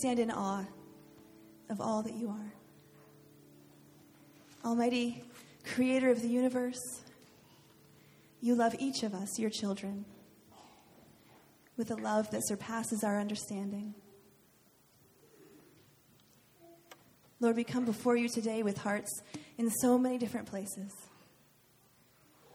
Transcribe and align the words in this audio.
stand 0.00 0.18
in 0.18 0.30
awe 0.30 0.64
of 1.68 1.78
all 1.78 2.02
that 2.02 2.14
you 2.14 2.30
are. 2.30 2.52
Almighty 4.64 5.22
creator 5.74 6.10
of 6.10 6.22
the 6.22 6.28
universe, 6.28 7.02
you 8.40 8.54
love 8.54 8.74
each 8.78 9.02
of 9.02 9.12
us, 9.12 9.38
your 9.38 9.50
children, 9.50 10.06
with 11.76 11.90
a 11.90 11.96
love 11.96 12.30
that 12.30 12.40
surpasses 12.46 13.04
our 13.04 13.20
understanding. 13.20 13.94
Lord, 17.38 17.56
we 17.56 17.64
come 17.64 17.84
before 17.84 18.16
you 18.16 18.30
today 18.30 18.62
with 18.62 18.78
hearts 18.78 19.20
in 19.58 19.70
so 19.70 19.98
many 19.98 20.16
different 20.16 20.46
places. 20.46 20.92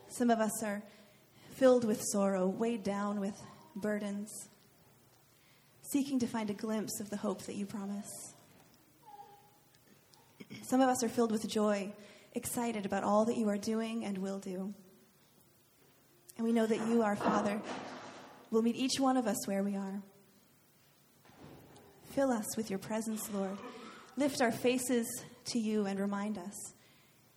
Some 0.08 0.32
of 0.32 0.40
us 0.40 0.64
are 0.64 0.82
filled 1.52 1.86
with 1.86 2.02
sorrow, 2.12 2.48
weighed 2.48 2.84
down 2.84 3.20
with 3.20 3.40
burdens, 3.76 4.50
seeking 5.92 6.20
to 6.20 6.28
find 6.28 6.50
a 6.50 6.54
glimpse 6.54 7.00
of 7.00 7.10
the 7.10 7.18
hope 7.18 7.44
that 7.44 7.56
you 7.56 7.66
promise. 7.66 8.34
Some 10.64 10.82
of 10.82 10.90
us 10.90 11.04
are 11.04 11.10
filled 11.10 11.32
with 11.32 11.48
joy, 11.48 11.92
excited 12.34 12.86
about 12.86 13.04
all 13.04 13.26
that 13.26 13.38
you 13.38 13.50
are 13.50 13.58
doing 13.58 14.06
and 14.06 14.18
will 14.18 14.40
do. 14.40 14.74
And 16.38 16.46
we 16.46 16.52
know 16.52 16.66
that 16.66 16.88
you, 16.88 17.02
our 17.02 17.16
Father, 17.16 17.62
will 18.52 18.62
meet 18.62 18.76
each 18.76 19.00
one 19.00 19.18
of 19.18 19.28
us 19.28 19.48
where 19.48 19.64
we 19.64 19.76
are. 19.76 20.02
Fill 22.12 22.32
us 22.32 22.58
with 22.58 22.70
your 22.70 22.80
presence, 22.80 23.30
Lord. 23.32 23.58
Lift 24.18 24.42
our 24.42 24.52
faces 24.52 25.06
to 25.46 25.60
you 25.60 25.86
and 25.86 26.00
remind 26.00 26.38
us 26.38 26.74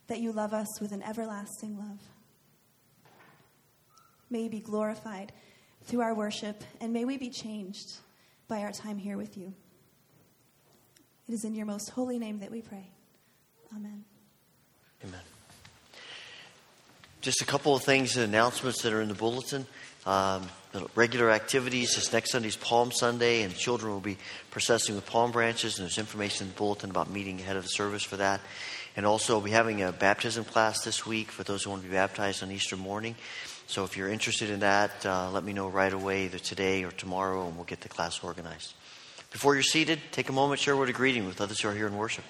that 0.07 0.21
you 0.21 0.33
love 0.33 0.55
us 0.55 0.81
with 0.81 0.93
an 0.93 1.03
everlasting 1.03 1.77
love. 1.77 2.01
May 4.31 4.43
you 4.45 4.51
be 4.51 4.61
glorified 4.61 5.33
through 5.85 6.01
our 6.01 6.15
worship, 6.15 6.63
and 6.81 6.93
may 6.93 7.05
we 7.05 7.19
be 7.19 7.31
changed 7.31 7.99
by 8.49 8.63
our 8.63 8.73
time 8.73 8.97
here 8.97 9.17
with 9.17 9.37
you. 9.37 9.53
It 11.29 11.35
is 11.35 11.45
in 11.45 11.55
your 11.55 11.67
most 11.67 11.91
holy 11.91 12.19
name 12.19 12.41
that 12.41 12.51
we 12.51 12.63
pray. 12.63 12.89
Amen. 13.77 14.05
Amen. 15.05 15.21
Just 17.21 17.43
a 17.43 17.45
couple 17.45 17.77
of 17.77 17.83
things, 17.83 18.17
and 18.17 18.25
announcements 18.25 18.83
that 18.83 18.93
are 18.95 19.03
in 19.03 19.09
the 19.09 19.15
bulletin. 19.15 19.67
Um, 20.07 20.49
regular 20.95 21.31
activities 21.31 21.95
this 21.95 22.13
next 22.13 22.31
Sunday 22.31 22.49
is 22.49 22.57
Palm 22.57 22.91
Sunday, 22.91 23.43
and 23.43 23.55
children 23.55 23.93
will 23.93 24.01
be 24.01 24.17
processing 24.51 24.95
with 24.95 25.05
palm 25.05 25.31
branches. 25.31 25.79
And 25.79 25.85
there's 25.85 25.99
information 25.99 26.47
in 26.47 26.53
the 26.53 26.57
bulletin 26.57 26.91
about 26.91 27.11
meeting 27.11 27.41
ahead 27.41 27.57
of 27.57 27.65
the 27.65 27.69
service 27.69 28.03
for 28.03 28.17
that. 28.17 28.41
And 28.97 29.05
also, 29.05 29.35
we'll 29.35 29.45
be 29.45 29.51
having 29.51 29.83
a 29.83 29.93
baptism 29.93 30.45
class 30.45 30.83
this 30.83 31.05
week 31.05 31.31
for 31.31 31.45
those 31.45 31.65
who 31.65 31.71
want 31.71 31.83
to 31.83 31.89
be 31.89 31.95
baptized 31.95 32.43
on 32.43 32.51
Easter 32.51 32.77
morning. 32.77 33.15
So 33.69 33.85
if 33.85 33.99
you're 33.99 34.09
interested 34.09 34.49
in 34.49 34.61
that, 34.61 35.05
uh, 35.05 35.31
let 35.31 35.45
me 35.45 35.53
know 35.53 35.69
right 35.69 35.93
away, 35.93 36.25
either 36.25 36.39
today 36.39 36.85
or 36.85 36.91
tomorrow, 36.91 37.47
and 37.47 37.55
we'll 37.55 37.67
get 37.67 37.83
the 37.83 37.89
class 37.91 38.25
organized. 38.25 38.73
Before 39.31 39.53
you're 39.53 39.63
seated, 39.63 40.01
take 40.11 40.31
a 40.31 40.33
moment, 40.33 40.59
share 40.59 40.73
a 40.73 40.77
word 40.79 40.89
of 40.89 40.95
greeting 40.95 41.27
with 41.27 41.39
others 41.39 41.61
who 41.61 41.69
are 41.69 41.75
here 41.75 41.87
in 41.87 41.95
worship. 41.95 42.25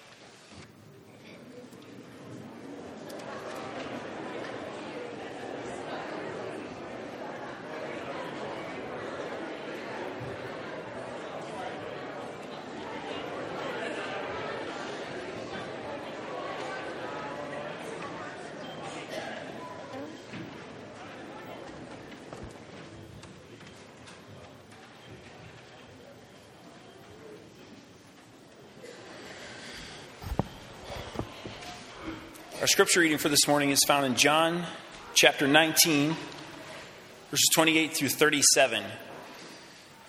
Our 32.68 32.70
scripture 32.70 33.00
reading 33.00 33.16
for 33.16 33.30
this 33.30 33.48
morning 33.48 33.70
is 33.70 33.80
found 33.86 34.04
in 34.04 34.14
John 34.14 34.62
chapter 35.14 35.48
19, 35.48 36.14
verses 37.30 37.48
28 37.54 37.94
through 37.94 38.10
37. 38.10 38.84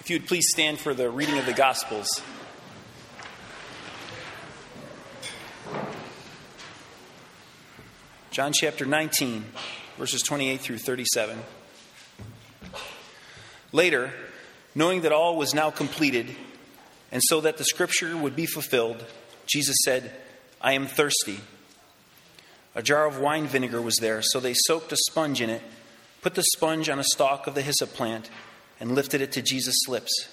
If 0.01 0.09
you 0.09 0.19
would 0.19 0.27
please 0.27 0.43
stand 0.49 0.77
for 0.77 0.93
the 0.93 1.09
reading 1.09 1.37
of 1.37 1.45
the 1.45 1.53
Gospels. 1.53 2.21
John 8.29 8.51
chapter 8.51 8.85
19, 8.85 9.45
verses 9.97 10.21
28 10.21 10.59
through 10.59 10.79
37. 10.79 11.39
Later, 13.71 14.11
knowing 14.75 15.03
that 15.03 15.13
all 15.13 15.37
was 15.37 15.53
now 15.53 15.71
completed, 15.71 16.35
and 17.09 17.21
so 17.23 17.39
that 17.39 17.55
the 17.55 17.63
scripture 17.63 18.17
would 18.17 18.35
be 18.35 18.45
fulfilled, 18.45 19.05
Jesus 19.45 19.77
said, 19.85 20.13
I 20.59 20.73
am 20.73 20.87
thirsty. 20.87 21.39
A 22.75 22.83
jar 22.83 23.05
of 23.05 23.19
wine 23.19 23.47
vinegar 23.47 23.81
was 23.81 23.95
there, 23.97 24.21
so 24.21 24.39
they 24.39 24.53
soaked 24.53 24.91
a 24.91 24.97
sponge 24.97 25.41
in 25.41 25.49
it, 25.49 25.61
put 26.21 26.35
the 26.35 26.43
sponge 26.53 26.89
on 26.89 26.99
a 26.99 27.03
stalk 27.03 27.47
of 27.47 27.55
the 27.55 27.61
hyssop 27.61 27.93
plant, 27.93 28.29
and 28.79 28.95
lifted 28.95 29.21
it 29.21 29.31
to 29.33 29.41
Jesus' 29.41 29.87
lips. 29.87 30.27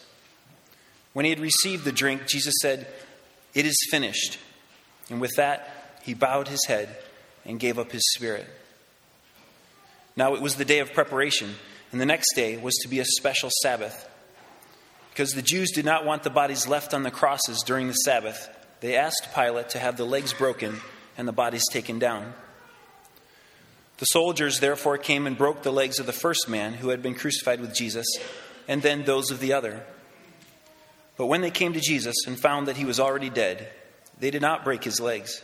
When 1.12 1.24
he 1.24 1.30
had 1.30 1.40
received 1.40 1.84
the 1.84 1.92
drink, 1.92 2.26
Jesus 2.26 2.54
said, 2.60 2.86
It 3.54 3.64
is 3.64 3.76
finished. 3.90 4.38
And 5.08 5.20
with 5.20 5.34
that, 5.36 6.00
he 6.02 6.14
bowed 6.14 6.48
his 6.48 6.64
head 6.66 6.96
and 7.44 7.58
gave 7.58 7.78
up 7.78 7.92
his 7.92 8.02
spirit. 8.14 8.46
Now 10.14 10.34
it 10.34 10.42
was 10.42 10.56
the 10.56 10.64
day 10.64 10.80
of 10.80 10.92
preparation, 10.92 11.54
and 11.90 12.00
the 12.00 12.06
next 12.06 12.34
day 12.34 12.56
was 12.56 12.74
to 12.82 12.88
be 12.88 13.00
a 13.00 13.04
special 13.04 13.50
Sabbath. 13.62 14.08
Because 15.10 15.30
the 15.30 15.42
Jews 15.42 15.70
did 15.70 15.84
not 15.84 16.04
want 16.04 16.22
the 16.22 16.30
bodies 16.30 16.68
left 16.68 16.92
on 16.92 17.02
the 17.02 17.10
crosses 17.10 17.62
during 17.64 17.88
the 17.88 17.94
Sabbath, 17.94 18.50
they 18.80 18.96
asked 18.96 19.34
Pilate 19.34 19.70
to 19.70 19.78
have 19.78 19.96
the 19.96 20.04
legs 20.04 20.34
broken 20.34 20.80
and 21.16 21.26
the 21.26 21.32
bodies 21.32 21.64
taken 21.70 21.98
down. 21.98 22.34
The 23.98 24.06
soldiers 24.06 24.60
therefore 24.60 24.98
came 24.98 25.26
and 25.26 25.38
broke 25.38 25.62
the 25.62 25.72
legs 25.72 25.98
of 25.98 26.06
the 26.06 26.12
first 26.12 26.48
man 26.48 26.74
who 26.74 26.90
had 26.90 27.02
been 27.02 27.14
crucified 27.14 27.60
with 27.60 27.74
Jesus, 27.74 28.06
and 28.68 28.82
then 28.82 29.04
those 29.04 29.30
of 29.30 29.40
the 29.40 29.52
other. 29.54 29.84
But 31.16 31.26
when 31.26 31.40
they 31.40 31.50
came 31.50 31.72
to 31.72 31.80
Jesus 31.80 32.14
and 32.26 32.38
found 32.38 32.68
that 32.68 32.76
he 32.76 32.84
was 32.84 33.00
already 33.00 33.30
dead, 33.30 33.68
they 34.18 34.30
did 34.30 34.42
not 34.42 34.64
break 34.64 34.84
his 34.84 35.00
legs. 35.00 35.42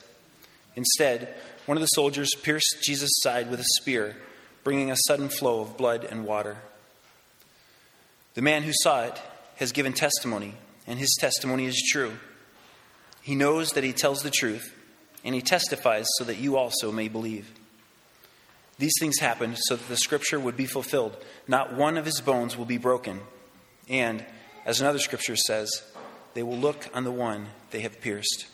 Instead, 0.76 1.35
one 1.64 1.76
of 1.76 1.83
the 1.83 1.87
soldiers 1.87 2.35
pierced 2.35 2.79
Jesus' 2.83 3.21
side 3.23 3.50
with 3.50 3.61
a 3.61 3.67
spear, 3.81 4.17
bringing 4.64 4.91
a 4.91 4.97
sudden 5.07 5.29
flow 5.29 5.61
of 5.61 5.76
blood 5.76 6.05
and 6.05 6.26
water. 6.26 6.59
The 8.35 8.43
man 8.43 8.62
who 8.64 8.73
saw 8.75 9.05
it 9.05 9.21
has 9.57 9.73
given 9.73 9.93
testimony, 9.93 10.55
and 10.87 10.99
his 10.99 11.17
testimony 11.19 11.67
is 11.67 11.83
true. 11.91 12.14
He 13.23 13.35
knows 13.35 13.71
that 13.71 13.85
he 13.85 13.93
tells 13.93 14.23
the 14.23 14.31
truth 14.31 14.75
and 15.25 15.35
he 15.35 15.41
testifies 15.41 16.07
so 16.17 16.25
that 16.25 16.38
you 16.38 16.57
also 16.57 16.91
may 16.93 17.09
believe. 17.09 17.50
These 18.79 18.95
things 18.99 19.19
happened 19.19 19.59
so 19.59 19.76
that 19.76 19.88
the 19.88 19.97
scripture 19.97 20.41
would 20.41 20.57
be 20.57 20.67
fulfilled. 20.67 21.17
Not 21.47 21.75
one 21.75 21.97
of 21.97 22.05
his 22.05 22.21
bones 22.21 22.57
will 22.57 22.64
be 22.64 22.79
broken. 22.79 23.21
And, 23.88 24.25
as 24.64 24.81
another 24.81 24.99
scripture 24.99 25.37
says, 25.37 25.71
they 26.35 26.43
will 26.43 26.57
look 26.57 26.88
on 26.95 27.05
the 27.05 27.12
one 27.12 27.47
they 27.71 27.81
have 27.81 28.00
pierced. 28.00 28.47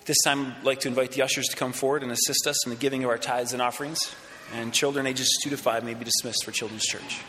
At 0.00 0.06
this 0.06 0.16
time, 0.24 0.54
I'd 0.58 0.64
like 0.64 0.80
to 0.80 0.88
invite 0.88 1.12
the 1.12 1.22
ushers 1.22 1.46
to 1.48 1.56
come 1.56 1.72
forward 1.72 2.02
and 2.02 2.10
assist 2.10 2.46
us 2.46 2.66
in 2.66 2.70
the 2.70 2.76
giving 2.76 3.04
of 3.04 3.10
our 3.10 3.18
tithes 3.18 3.52
and 3.52 3.62
offerings. 3.62 3.98
And 4.54 4.72
children 4.72 5.06
ages 5.06 5.38
2 5.44 5.50
to 5.50 5.56
5 5.56 5.84
may 5.84 5.94
be 5.94 6.04
dismissed 6.04 6.44
for 6.44 6.52
Children's 6.52 6.86
Church. 6.86 7.20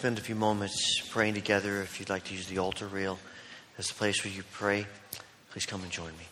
Spend 0.00 0.16
a 0.16 0.22
few 0.22 0.34
moments 0.34 0.98
praying 1.10 1.34
together. 1.34 1.82
If 1.82 2.00
you'd 2.00 2.08
like 2.08 2.24
to 2.24 2.34
use 2.34 2.46
the 2.46 2.56
altar 2.56 2.86
rail 2.86 3.18
as 3.76 3.88
the 3.88 3.92
place 3.92 4.24
where 4.24 4.32
you 4.32 4.42
pray, 4.50 4.86
please 5.50 5.66
come 5.66 5.82
and 5.82 5.92
join 5.92 6.12
me. 6.12 6.29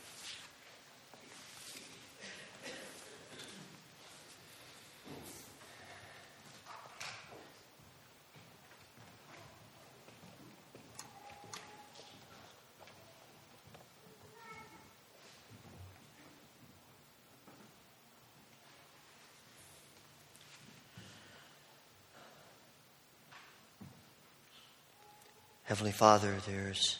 Heavenly 25.68 25.92
Father, 25.92 26.34
there's 26.46 26.98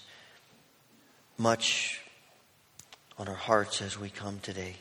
much 1.38 2.02
on 3.16 3.26
our 3.26 3.34
hearts 3.34 3.80
as 3.80 3.98
we 3.98 4.10
come 4.10 4.40
today. 4.42 4.74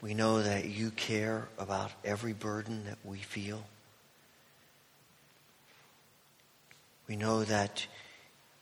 We 0.00 0.14
know 0.14 0.42
that 0.42 0.64
you 0.64 0.90
care 0.90 1.46
about 1.58 1.90
every 2.02 2.32
burden 2.32 2.86
that 2.86 2.96
we 3.04 3.18
feel. 3.18 3.62
We 7.06 7.16
know 7.16 7.44
that 7.44 7.86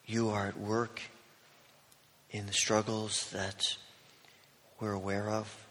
you 0.05 0.31
are 0.31 0.49
at 0.49 0.59
work 0.59 1.01
in 2.33 2.47
the 2.47 2.53
struggles 2.53 3.31
that 3.31 3.63
we're 4.81 4.91
aware 4.91 5.31
of. 5.31 5.67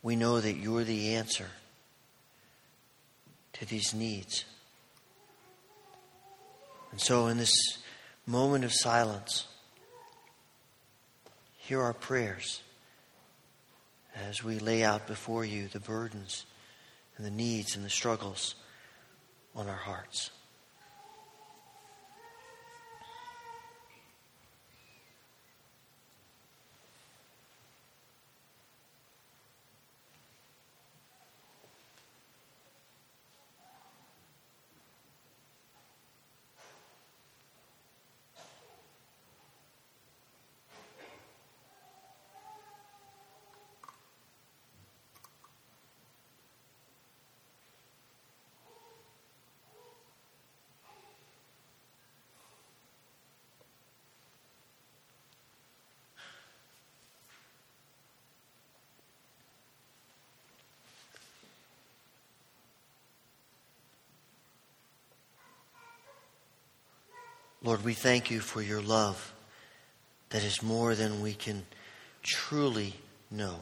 We 0.00 0.14
know 0.14 0.40
that 0.40 0.54
you're 0.54 0.84
the 0.84 1.16
answer 1.16 1.48
to 3.62 3.68
these 3.68 3.94
needs. 3.94 4.44
And 6.90 7.00
so, 7.00 7.28
in 7.28 7.38
this 7.38 7.54
moment 8.26 8.64
of 8.64 8.72
silence, 8.72 9.46
hear 11.58 11.80
our 11.80 11.92
prayers 11.92 12.60
as 14.28 14.42
we 14.42 14.58
lay 14.58 14.82
out 14.82 15.06
before 15.06 15.44
you 15.44 15.68
the 15.68 15.78
burdens 15.78 16.44
and 17.16 17.24
the 17.24 17.30
needs 17.30 17.76
and 17.76 17.84
the 17.84 17.90
struggles 17.90 18.56
on 19.54 19.68
our 19.68 19.76
hearts. 19.76 20.32
Lord, 67.64 67.84
we 67.84 67.94
thank 67.94 68.30
you 68.30 68.40
for 68.40 68.60
your 68.60 68.82
love 68.82 69.32
that 70.30 70.42
is 70.42 70.62
more 70.62 70.96
than 70.96 71.22
we 71.22 71.34
can 71.34 71.64
truly 72.22 72.94
know. 73.30 73.60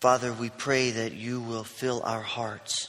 Father, 0.00 0.32
we 0.32 0.48
pray 0.48 0.90
that 0.92 1.12
you 1.12 1.40
will 1.40 1.64
fill 1.64 2.02
our 2.02 2.22
hearts 2.22 2.88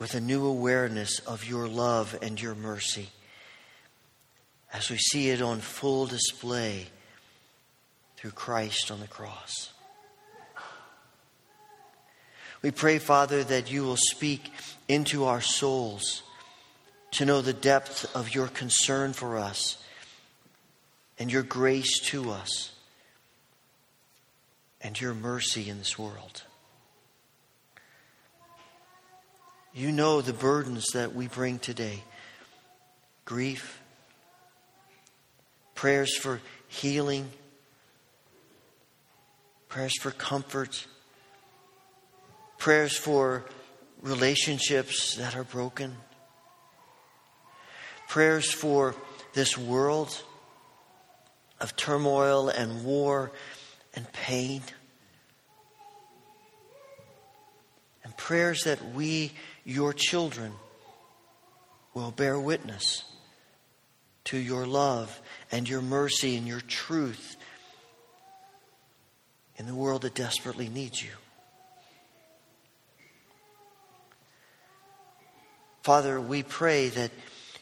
with 0.00 0.14
a 0.14 0.20
new 0.20 0.46
awareness 0.46 1.20
of 1.20 1.44
your 1.44 1.68
love 1.68 2.18
and 2.20 2.40
your 2.40 2.56
mercy 2.56 3.10
as 4.72 4.90
we 4.90 4.98
see 4.98 5.30
it 5.30 5.40
on 5.40 5.60
full 5.60 6.06
display 6.06 6.86
through 8.16 8.32
Christ 8.32 8.90
on 8.90 8.98
the 8.98 9.06
cross. 9.06 9.72
We 12.60 12.72
pray, 12.72 12.98
Father, 12.98 13.44
that 13.44 13.70
you 13.70 13.84
will 13.84 13.96
speak 13.96 14.50
into 14.88 15.26
our 15.26 15.40
souls 15.40 16.22
to 17.12 17.24
know 17.24 17.40
the 17.40 17.52
depth 17.52 18.14
of 18.16 18.34
your 18.34 18.48
concern 18.48 19.12
for 19.12 19.38
us 19.38 19.82
and 21.18 21.30
your 21.30 21.42
grace 21.42 22.00
to 22.06 22.30
us 22.30 22.72
and 24.80 25.00
your 25.00 25.14
mercy 25.14 25.68
in 25.68 25.78
this 25.78 25.98
world. 25.98 26.42
You 29.72 29.92
know 29.92 30.20
the 30.20 30.32
burdens 30.32 30.86
that 30.94 31.14
we 31.14 31.28
bring 31.28 31.60
today 31.60 32.02
grief, 33.24 33.80
prayers 35.74 36.16
for 36.16 36.40
healing, 36.66 37.30
prayers 39.68 39.96
for 40.00 40.10
comfort, 40.10 40.86
prayers 42.58 42.96
for 42.96 43.44
relationships 44.02 45.14
that 45.16 45.36
are 45.36 45.44
broken, 45.44 45.96
prayers 48.08 48.52
for 48.52 48.94
this 49.32 49.56
world 49.56 50.22
of 51.60 51.76
turmoil 51.76 52.48
and 52.48 52.84
war 52.84 53.32
and 53.94 54.12
pain, 54.12 54.62
and 58.04 58.16
prayers 58.16 58.64
that 58.64 58.94
we, 58.94 59.32
your 59.64 59.92
children, 59.92 60.52
will 61.94 62.10
bear 62.10 62.38
witness 62.38 63.04
to 64.24 64.36
your 64.36 64.66
love 64.66 65.20
and 65.50 65.68
your 65.68 65.80
mercy 65.80 66.36
and 66.36 66.46
your 66.46 66.60
truth 66.60 67.36
in 69.56 69.66
the 69.66 69.74
world 69.74 70.02
that 70.02 70.14
desperately 70.14 70.68
needs 70.68 71.02
you. 71.02 71.10
Father, 75.88 76.20
we 76.20 76.42
pray 76.42 76.88
that 76.90 77.10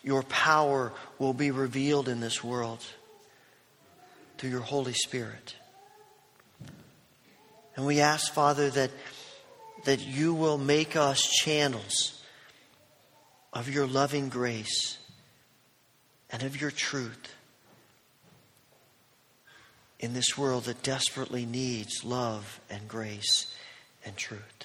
your 0.02 0.24
power 0.24 0.92
will 1.16 1.32
be 1.32 1.52
revealed 1.52 2.08
in 2.08 2.18
this 2.18 2.42
world 2.42 2.84
through 4.36 4.50
your 4.50 4.62
Holy 4.62 4.94
Spirit. 4.94 5.54
And 7.76 7.86
we 7.86 8.00
ask, 8.00 8.34
Father, 8.34 8.68
that, 8.70 8.90
that 9.84 10.04
you 10.04 10.34
will 10.34 10.58
make 10.58 10.96
us 10.96 11.22
channels 11.22 12.20
of 13.52 13.68
your 13.68 13.86
loving 13.86 14.28
grace 14.28 14.98
and 16.28 16.42
of 16.42 16.60
your 16.60 16.72
truth 16.72 17.32
in 20.00 20.14
this 20.14 20.36
world 20.36 20.64
that 20.64 20.82
desperately 20.82 21.46
needs 21.46 22.02
love 22.02 22.58
and 22.68 22.88
grace 22.88 23.54
and 24.04 24.16
truth. 24.16 24.55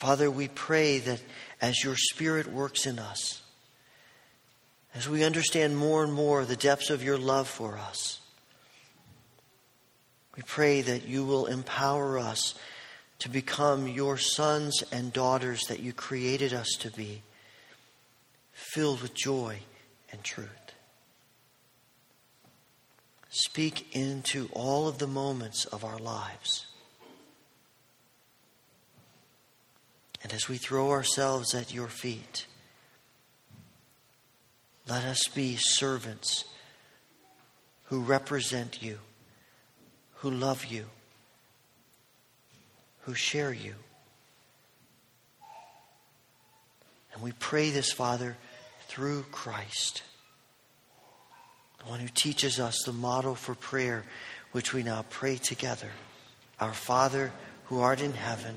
Father, 0.00 0.30
we 0.30 0.48
pray 0.48 0.98
that 0.98 1.22
as 1.60 1.84
your 1.84 1.94
Spirit 1.94 2.50
works 2.50 2.86
in 2.86 2.98
us, 2.98 3.42
as 4.94 5.06
we 5.06 5.22
understand 5.22 5.76
more 5.76 6.02
and 6.02 6.12
more 6.12 6.44
the 6.44 6.56
depths 6.56 6.88
of 6.88 7.04
your 7.04 7.18
love 7.18 7.46
for 7.46 7.76
us, 7.76 8.18
we 10.36 10.42
pray 10.42 10.80
that 10.80 11.06
you 11.06 11.24
will 11.24 11.44
empower 11.44 12.18
us 12.18 12.54
to 13.18 13.28
become 13.28 13.86
your 13.86 14.16
sons 14.16 14.82
and 14.90 15.12
daughters 15.12 15.60
that 15.68 15.80
you 15.80 15.92
created 15.92 16.54
us 16.54 16.68
to 16.78 16.90
be, 16.90 17.22
filled 18.52 19.02
with 19.02 19.12
joy 19.12 19.58
and 20.10 20.24
truth. 20.24 20.48
Speak 23.28 23.94
into 23.94 24.48
all 24.52 24.88
of 24.88 24.96
the 24.96 25.06
moments 25.06 25.66
of 25.66 25.84
our 25.84 25.98
lives. 25.98 26.69
And 30.30 30.36
as 30.36 30.48
we 30.48 30.58
throw 30.58 30.90
ourselves 30.90 31.56
at 31.56 31.74
your 31.74 31.88
feet, 31.88 32.46
let 34.88 35.04
us 35.04 35.26
be 35.26 35.56
servants 35.58 36.44
who 37.86 37.98
represent 37.98 38.80
you, 38.80 39.00
who 40.18 40.30
love 40.30 40.66
you, 40.66 40.84
who 43.00 43.14
share 43.14 43.52
you. 43.52 43.74
And 47.12 47.24
we 47.24 47.32
pray 47.32 47.70
this, 47.70 47.90
Father, 47.90 48.36
through 48.86 49.24
Christ, 49.32 50.04
the 51.80 51.90
one 51.90 51.98
who 51.98 52.08
teaches 52.08 52.60
us 52.60 52.84
the 52.86 52.92
model 52.92 53.34
for 53.34 53.56
prayer, 53.56 54.04
which 54.52 54.72
we 54.72 54.84
now 54.84 55.04
pray 55.10 55.38
together. 55.38 55.90
Our 56.60 56.72
Father, 56.72 57.32
who 57.64 57.80
art 57.80 58.00
in 58.00 58.12
heaven, 58.12 58.56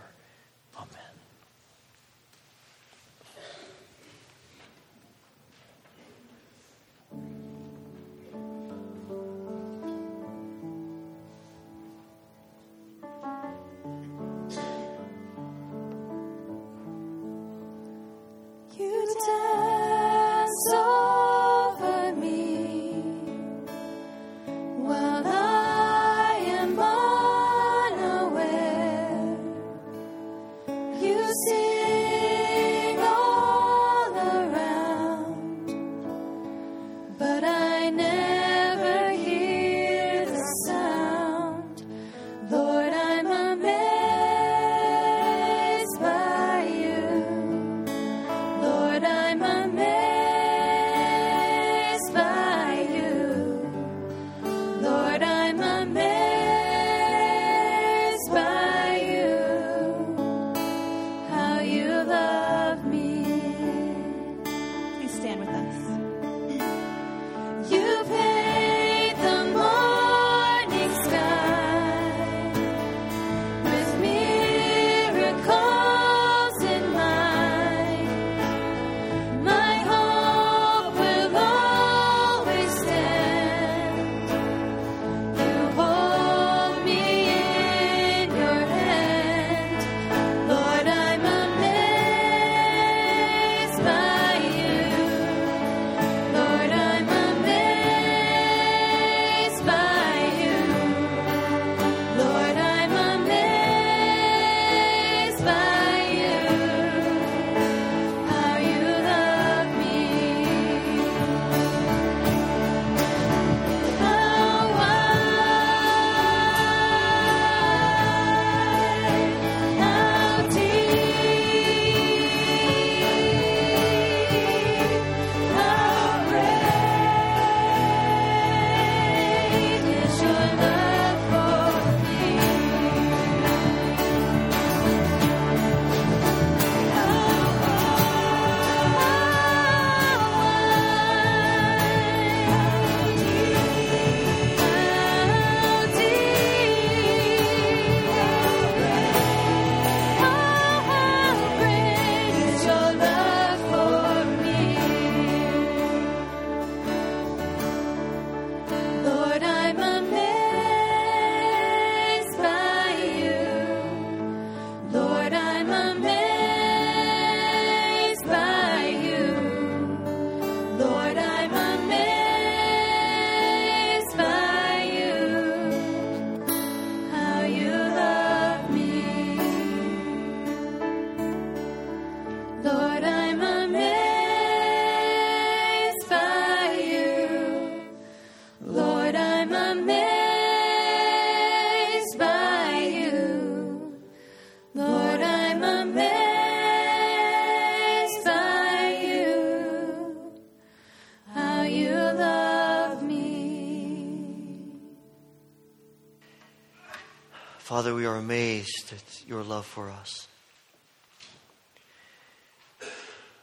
Father, 207.81 207.95
we 207.95 208.05
are 208.05 208.17
amazed 208.17 208.93
at 208.93 209.27
your 209.27 209.41
love 209.41 209.65
for 209.65 209.89
us. 209.89 210.27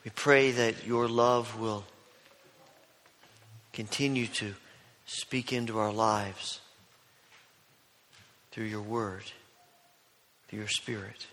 We 0.05 0.12
pray 0.14 0.53
that 0.53 0.87
your 0.87 1.09
love 1.09 1.59
will 1.59 1.85
continue 3.72 4.29
to 4.29 4.55
speak 5.07 5.53
into 5.53 5.81
our 5.81 5.90
lives 5.92 6.61
through 8.53 8.66
your 8.66 8.81
word, 8.81 9.24
through 10.46 10.61
your 10.61 10.68
spirit. 10.68 11.27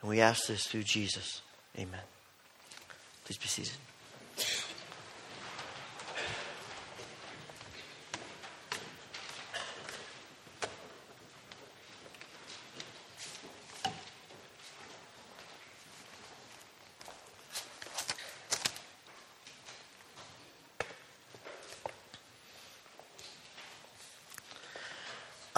And 0.00 0.08
we 0.08 0.22
ask 0.22 0.46
this 0.46 0.66
through 0.66 0.84
Jesus. 0.84 1.42
Amen. 1.78 2.00
Please 3.26 3.36
be 3.36 3.48
seated. 3.48 3.76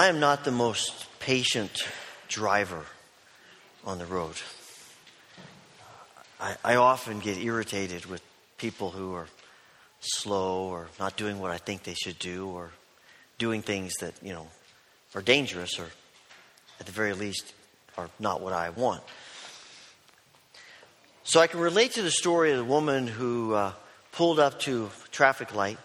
I 0.01 0.07
am 0.07 0.19
not 0.19 0.45
the 0.45 0.51
most 0.51 1.07
patient 1.21 1.87
driver 2.27 2.87
on 3.85 3.99
the 3.99 4.07
road. 4.07 4.35
I, 6.41 6.57
I 6.65 6.77
often 6.77 7.19
get 7.19 7.37
irritated 7.37 8.07
with 8.07 8.23
people 8.57 8.93
who 8.93 9.13
are 9.13 9.27
slow 10.01 10.71
or 10.71 10.89
not 10.99 11.19
doing 11.19 11.39
what 11.39 11.51
I 11.51 11.59
think 11.59 11.83
they 11.83 11.93
should 11.93 12.19
do 12.19 12.49
or 12.49 12.71
doing 13.37 13.61
things 13.61 13.93
that, 14.01 14.15
you 14.23 14.33
know, 14.33 14.49
are 15.15 15.21
dangerous 15.21 15.79
or 15.79 15.91
at 16.81 16.87
the 16.87 16.93
very 16.93 17.13
least 17.13 17.53
are 17.99 18.09
not 18.19 18.41
what 18.41 18.55
I 18.55 18.71
want. 18.71 19.03
So 21.25 21.41
I 21.41 21.47
can 21.47 21.61
relate 21.61 21.93
to 21.97 22.03
the 22.03 22.11
story 22.11 22.53
of 22.53 22.57
the 22.57 22.65
woman 22.65 23.07
who 23.07 23.53
uh, 23.53 23.73
pulled 24.13 24.41
up 24.41 24.61
to 24.61 24.89
traffic 25.11 25.55
light 25.55 25.79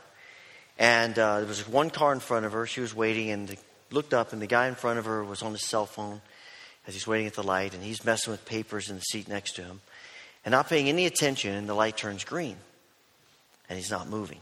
and 0.80 1.20
uh, 1.20 1.40
there 1.40 1.48
was 1.50 1.68
one 1.68 1.90
car 1.90 2.14
in 2.14 2.22
front 2.22 2.46
of 2.46 2.54
her. 2.54 2.66
She 2.66 2.80
was 2.80 2.96
waiting 2.96 3.30
and 3.30 3.50
the, 3.50 3.58
looked 3.96 4.14
up 4.14 4.34
and 4.34 4.42
the 4.42 4.48
guy 4.48 4.68
in 4.68 4.76
front 4.76 5.00
of 5.00 5.06
her 5.06 5.24
was 5.24 5.42
on 5.42 5.54
his 5.54 5.66
cell 5.66 5.88
phone 5.88 6.22
as 6.86 6.94
he's 6.94 7.08
waiting 7.08 7.26
at 7.26 7.34
the 7.34 7.44
light 7.44 7.74
and 7.74 7.82
he's 7.82 8.06
messing 8.06 8.32
with 8.32 8.46
papers 8.46 8.90
in 8.90 8.98
the 8.98 9.02
seat 9.02 9.28
next 9.28 9.54
to 9.56 9.64
him 9.64 9.82
and 10.44 10.52
not 10.52 10.70
paying 10.70 10.88
any 10.88 11.08
attention 11.08 11.56
and 11.56 11.68
the 11.68 11.74
light 11.74 11.98
turns 11.98 12.24
green 12.24 12.58
and 13.70 13.80
he's 13.80 13.90
not 13.90 14.08
moving. 14.08 14.40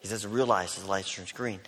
He 0.00 0.08
doesn't 0.08 0.32
realize 0.32 0.74
the 0.74 0.88
light 0.88 1.06
turns 1.06 1.30
green. 1.30 1.60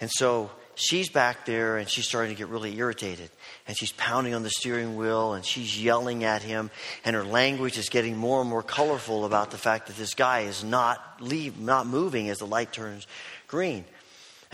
And 0.00 0.10
so 0.10 0.50
she's 0.74 1.08
back 1.08 1.46
there 1.46 1.76
and 1.76 1.88
she's 1.88 2.06
starting 2.06 2.34
to 2.34 2.36
get 2.36 2.48
really 2.48 2.76
irritated. 2.76 3.30
And 3.68 3.76
she's 3.76 3.92
pounding 3.92 4.34
on 4.34 4.42
the 4.42 4.50
steering 4.50 4.96
wheel 4.96 5.34
and 5.34 5.44
she's 5.44 5.80
yelling 5.80 6.24
at 6.24 6.42
him. 6.42 6.70
And 7.04 7.14
her 7.14 7.24
language 7.24 7.78
is 7.78 7.88
getting 7.88 8.16
more 8.16 8.40
and 8.40 8.50
more 8.50 8.62
colorful 8.62 9.24
about 9.24 9.50
the 9.50 9.58
fact 9.58 9.86
that 9.86 9.96
this 9.96 10.14
guy 10.14 10.40
is 10.40 10.64
not 10.64 11.00
leave, 11.20 11.60
not 11.60 11.86
moving 11.86 12.28
as 12.30 12.38
the 12.38 12.46
light 12.46 12.72
turns 12.72 13.06
green. 13.46 13.84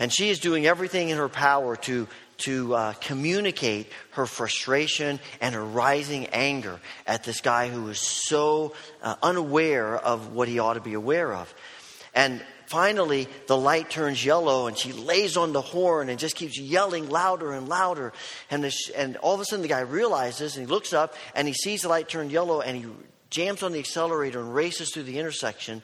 And 0.01 0.11
she 0.11 0.31
is 0.31 0.39
doing 0.39 0.65
everything 0.65 1.09
in 1.09 1.19
her 1.19 1.29
power 1.29 1.75
to, 1.75 2.07
to 2.39 2.73
uh, 2.73 2.93
communicate 2.93 3.87
her 4.13 4.25
frustration 4.25 5.19
and 5.39 5.53
her 5.53 5.63
rising 5.63 6.25
anger 6.29 6.79
at 7.05 7.23
this 7.23 7.39
guy 7.39 7.69
who 7.69 7.87
is 7.87 7.99
so 7.99 8.73
uh, 9.03 9.13
unaware 9.21 9.95
of 9.95 10.33
what 10.33 10.47
he 10.47 10.57
ought 10.57 10.73
to 10.73 10.81
be 10.81 10.95
aware 10.95 11.31
of. 11.31 11.53
And 12.15 12.43
finally, 12.65 13.27
the 13.45 13.55
light 13.55 13.91
turns 13.91 14.25
yellow, 14.25 14.65
and 14.65 14.75
she 14.75 14.91
lays 14.91 15.37
on 15.37 15.53
the 15.53 15.61
horn 15.61 16.09
and 16.09 16.17
just 16.17 16.35
keeps 16.35 16.57
yelling 16.57 17.07
louder 17.07 17.53
and 17.53 17.69
louder. 17.69 18.11
And, 18.49 18.73
and 18.97 19.17
all 19.17 19.35
of 19.35 19.39
a 19.39 19.45
sudden, 19.45 19.61
the 19.61 19.67
guy 19.67 19.81
realizes, 19.81 20.57
and 20.57 20.65
he 20.65 20.73
looks 20.73 20.93
up, 20.93 21.13
and 21.35 21.47
he 21.47 21.53
sees 21.53 21.83
the 21.83 21.89
light 21.89 22.09
turn 22.09 22.31
yellow, 22.31 22.61
and 22.61 22.75
he 22.75 22.89
jams 23.29 23.61
on 23.61 23.71
the 23.71 23.77
accelerator 23.77 24.39
and 24.39 24.55
races 24.55 24.91
through 24.91 25.03
the 25.03 25.19
intersection, 25.19 25.83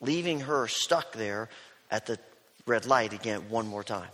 leaving 0.00 0.40
her 0.40 0.68
stuck 0.68 1.12
there 1.12 1.50
at 1.90 2.06
the 2.06 2.18
red 2.68 2.86
light 2.86 3.12
again 3.12 3.48
one 3.48 3.66
more 3.66 3.82
time. 3.82 4.10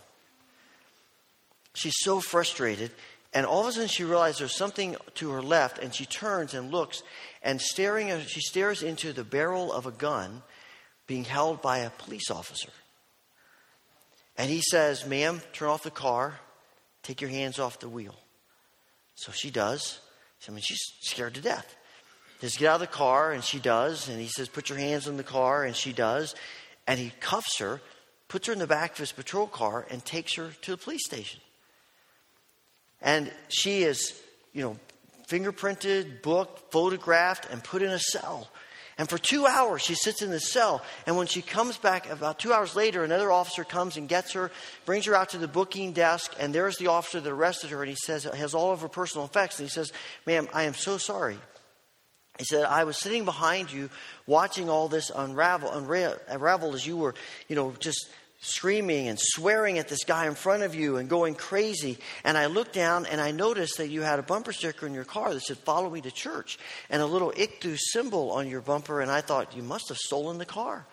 She's 1.75 1.97
so 1.99 2.21
frustrated, 2.21 2.93
and 3.33 3.45
all 3.45 3.63
of 3.63 3.67
a 3.67 3.73
sudden 3.73 3.89
she 3.89 4.05
realizes 4.05 4.39
there's 4.39 4.57
something 4.57 4.97
to 5.17 5.31
her 5.31 5.43
left, 5.43 5.79
and 5.79 5.93
she 5.93 6.07
turns 6.07 6.55
and 6.55 6.71
looks, 6.71 7.03
and 7.43 7.61
staring, 7.61 8.19
she 8.27 8.41
stares 8.41 8.83
into 8.83 9.13
the 9.13 9.25
barrel 9.25 9.73
of 9.73 9.87
a 9.87 9.91
gun 9.91 10.43
being 11.07 11.25
held 11.25 11.61
by 11.61 11.79
a 11.79 11.91
police 11.91 12.31
officer. 12.31 12.71
And 14.37 14.51
he 14.51 14.63
says, 14.63 15.07
Ma'am, 15.07 15.43
turn 15.53 15.69
off 15.69 15.83
the 15.83 15.91
car, 15.91 16.41
take 17.03 17.21
your 17.21 17.31
hands 17.31 17.59
off 17.59 17.81
the 17.81 17.89
wheel. 17.89 18.15
So 19.17 19.33
she 19.33 19.51
does. 19.51 20.01
I 20.49 20.51
mean, 20.51 20.63
she's 20.63 20.83
scared 21.01 21.35
to 21.35 21.41
death. 21.41 21.77
Just 22.41 22.59
get 22.59 22.69
out 22.69 22.75
of 22.75 22.81
the 22.81 22.87
car, 22.87 23.33
and 23.33 23.43
she 23.43 23.59
does. 23.59 24.09
And 24.09 24.21
he 24.21 24.27
says, 24.27 24.49
Put 24.49 24.69
your 24.69 24.79
hands 24.79 25.09
on 25.09 25.17
the 25.17 25.23
car, 25.23 25.65
and 25.65 25.75
she 25.75 25.93
does. 25.93 26.35
And 26.87 26.99
he 26.99 27.13
cuffs 27.21 27.59
her, 27.59 27.81
puts 28.35 28.49
her 28.49 28.53
in 28.53 28.59
the 28.59 28.67
back 28.67 28.91
of 28.91 28.99
his 28.99 29.13
patrol 29.13 29.47
car, 29.47 29.87
and 29.93 30.05
takes 30.05 30.35
her 30.35 30.51
to 30.61 30.73
the 30.73 30.77
police 30.77 31.07
station. 31.07 31.41
And 33.01 33.31
she 33.47 33.85
is, 33.85 34.21
you 34.53 34.61
know, 34.61 34.77
fingerprinted, 35.29 36.21
booked, 36.21 36.73
photographed, 36.73 37.47
and 37.53 37.63
put 37.63 37.81
in 37.81 37.91
a 37.91 37.99
cell. 38.01 38.49
And 38.99 39.09
for 39.09 39.19
two 39.19 39.47
hours, 39.47 39.83
she 39.83 39.95
sits 39.95 40.21
in 40.21 40.33
the 40.33 40.41
cell. 40.41 40.83
And 41.07 41.17
when 41.17 41.29
she 41.29 41.43
comes 41.43 41.77
back, 41.79 42.11
about 42.11 42.41
two 42.41 42.53
hours 42.53 42.75
later, 42.75 43.05
another 43.05 43.31
officer 43.31 43.63
comes 43.63 43.97
and 43.97 44.09
gets 44.09 44.33
her, 44.33 44.51
brings 44.85 45.05
her 45.05 45.15
out 45.15 45.29
to 45.29 45.39
the 45.39 45.47
booking 45.47 45.93
desk, 45.93 46.35
and 46.41 46.53
there's 46.53 46.77
the 46.77 46.89
officer 46.89 47.21
that 47.21 47.31
arrested 47.31 47.71
her, 47.71 47.85
and 47.85 47.91
he 47.91 47.97
says, 48.05 48.25
has 48.25 48.53
all 48.53 48.73
of 48.73 48.81
her 48.81 48.89
personal 48.89 49.27
effects. 49.27 49.61
And 49.61 49.69
he 49.69 49.73
says, 49.73 49.93
Ma'am, 50.27 50.49
I 50.53 50.65
am 50.65 50.75
so 50.75 50.99
sorry. 50.99 51.39
He 52.37 52.45
said, 52.45 52.65
I 52.65 52.83
was 52.83 52.99
sitting 52.99 53.25
behind 53.25 53.71
you 53.71 53.91
watching 54.27 54.69
all 54.69 54.89
this 54.89 55.13
unravel, 55.15 55.71
unravel, 55.71 56.19
unravel 56.27 56.75
as 56.75 56.85
you 56.85 56.97
were, 56.97 57.15
you 57.47 57.55
know, 57.55 57.73
just 57.79 58.11
screaming 58.45 59.09
and 59.09 59.19
swearing 59.19 59.79
at 59.79 59.89
this 59.89 60.05
guy 60.05 60.27
in 60.27 60.35
front 60.35 60.63
of 60.63 60.75
you 60.75 60.99
and 60.99 61.09
going 61.09 61.35
crazy. 61.35 61.99
And 62.23 62.37
I 62.37 62.47
looked 62.47 62.75
down 62.75 63.07
and 63.07 63.21
I 63.21 63.31
noticed 63.31 63.79
that 63.79 63.89
you 63.89 64.03
had 64.03 64.19
a 64.19 64.23
bumper 64.23 64.53
sticker 64.53 64.87
in 64.87 64.93
your 64.95 65.05
car 65.05 65.33
that 65.33 65.43
said, 65.43 65.57
Follow 65.59 65.89
me 65.89 66.01
to 66.03 66.11
church, 66.11 66.59
and 66.91 67.01
a 67.01 67.07
little 67.07 67.33
Ichthus 67.33 67.79
symbol 67.93 68.31
on 68.33 68.49
your 68.49 68.61
bumper. 68.61 69.01
And 69.01 69.11
I 69.11 69.23
thought, 69.23 69.57
You 69.57 69.63
must 69.63 69.89
have 69.89 69.97
stolen 69.97 70.39
the 70.39 70.45
car. 70.45 70.87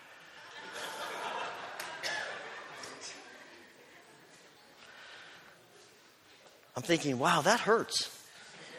I'm 6.74 6.82
thinking, 6.82 7.18
Wow, 7.18 7.42
that 7.42 7.60
hurts. 7.60 8.18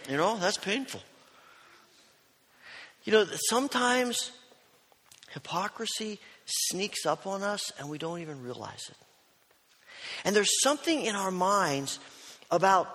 You 0.10 0.18
know, 0.18 0.38
that's 0.38 0.58
painful. 0.58 1.02
You 3.04 3.14
know, 3.14 3.26
sometimes 3.50 4.32
hypocrisy 5.32 6.20
sneaks 6.46 7.06
up 7.06 7.26
on 7.28 7.44
us 7.44 7.72
and 7.80 7.90
we 7.90 7.98
don't 7.98 8.22
even 8.22 8.42
realize 8.44 8.90
it. 8.90 8.98
And 10.26 10.36
there's 10.36 10.62
something 10.62 11.06
in 11.06 11.16
our 11.16 11.32
minds 11.32 12.00
about 12.52 12.88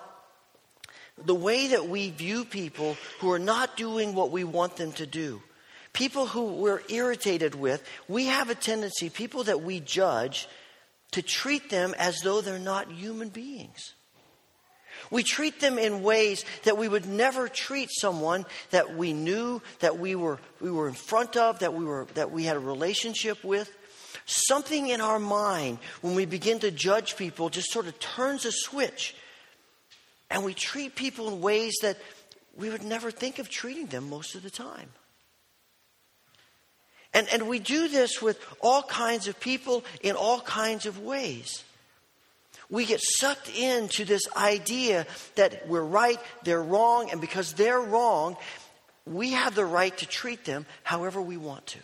the 1.25 1.35
way 1.35 1.69
that 1.69 1.89
we 1.89 2.11
view 2.11 2.45
people 2.45 2.97
who 3.21 3.33
are 3.33 3.39
not 3.39 3.77
doing 3.77 4.15
what 4.15 4.31
we 4.31 4.45
want 4.45 4.77
them 4.77 4.93
to 4.93 5.07
do. 5.07 5.43
People 5.93 6.27
who 6.27 6.53
we're 6.53 6.83
irritated 6.89 7.55
with, 7.55 7.83
we 8.07 8.27
have 8.27 8.51
a 8.51 8.55
tendency, 8.55 9.11
people 9.11 9.45
that 9.45 9.63
we 9.63 9.81
judge, 9.81 10.49
to 11.13 11.23
treat 11.23 11.71
them 11.71 11.95
as 11.99 12.21
though 12.21 12.41
they're 12.41 12.59
not 12.59 12.93
human 12.93 13.31
beings. 13.31 13.95
We 15.11 15.23
treat 15.23 15.61
them 15.61 15.79
in 15.79 16.03
ways 16.03 16.45
that 16.65 16.79
we 16.79 16.89
would 16.89 17.07
never 17.07 17.49
treat 17.49 17.89
someone 17.91 18.47
that 18.71 18.97
we 18.97 19.13
knew, 19.13 19.63
that 19.81 19.99
we 19.99 20.15
were, 20.15 20.39
we 20.61 20.71
were 20.71 20.89
in 20.89 20.95
front 20.95 21.37
of, 21.37 21.61
that 21.61 21.75
we, 21.75 21.85
were, 21.85 22.07
that 22.15 22.31
we 22.31 22.45
had 22.45 22.57
a 22.57 22.61
relationship 22.61 23.43
with. 23.45 23.75
Something 24.27 24.89
in 24.89 25.01
our 25.01 25.19
mind, 25.19 25.79
when 26.03 26.15
we 26.15 26.27
begin 26.27 26.59
to 26.61 26.71
judge 26.71 27.17
people, 27.17 27.49
just 27.49 27.73
sort 27.73 27.87
of 27.87 27.99
turns 27.99 28.45
a 28.45 28.53
switch. 28.53 29.15
And 30.31 30.45
we 30.45 30.55
treat 30.55 30.95
people 30.95 31.29
in 31.29 31.41
ways 31.41 31.75
that 31.83 31.97
we 32.57 32.69
would 32.69 32.83
never 32.83 33.11
think 33.11 33.39
of 33.39 33.49
treating 33.49 33.87
them 33.87 34.11
most 34.11 34.35
of 34.35 34.43
the 34.43 34.51
time. 34.51 34.91
And, 37.15 37.27
and 37.33 37.49
we 37.49 37.59
do 37.59 37.89
this 37.89 38.21
with 38.21 38.45
all 38.61 38.83
kinds 38.83 39.29
of 39.29 39.41
people 39.41 39.85
in 40.03 40.15
all 40.15 40.41
kinds 40.41 40.85
of 40.85 41.01
ways. 41.01 41.65
We 42.71 42.85
get 42.85 43.01
sucked 43.03 43.49
into 43.49 44.05
this 44.05 44.23
idea 44.37 45.07
that 45.37 45.69
we're 45.69 45.81
right, 45.81 46.19
they're 46.45 46.63
wrong, 46.63 47.11
and 47.11 47.21
because 47.21 47.55
they're 47.55 47.81
wrong, 47.81 48.37
we 49.07 49.33
have 49.33 49.55
the 49.55 49.65
right 49.65 49.97
to 49.99 50.07
treat 50.07 50.45
them 50.45 50.67
however 50.83 51.21
we 51.21 51.37
want 51.37 51.67
to. 51.69 51.79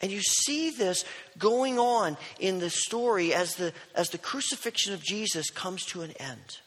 And 0.00 0.12
you 0.12 0.20
see 0.22 0.70
this 0.70 1.04
going 1.36 1.78
on 1.80 2.16
in 2.38 2.60
the 2.60 2.70
story 2.70 3.34
as 3.34 3.56
the, 3.56 3.72
as 3.96 4.10
the 4.10 4.18
crucifixion 4.18 4.94
of 4.94 5.02
Jesus 5.02 5.50
comes 5.50 5.84
to 5.86 6.02
an 6.02 6.12
end. 6.20 6.58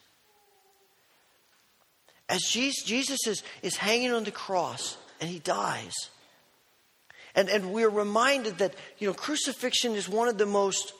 As 2.27 2.41
Jesus, 2.41 2.83
Jesus 2.83 3.19
is, 3.27 3.43
is 3.61 3.77
hanging 3.77 4.11
on 4.11 4.25
the 4.25 4.31
cross 4.31 4.97
and 5.21 5.29
he 5.29 5.39
dies. 5.39 5.93
And, 7.33 7.47
and 7.47 7.71
we're 7.71 7.89
reminded 7.89 8.57
that, 8.57 8.73
you 8.97 9.07
know, 9.07 9.13
crucifixion 9.13 9.93
is 9.93 10.09
one 10.09 10.27
of 10.27 10.37
the 10.37 10.45
most 10.45 10.93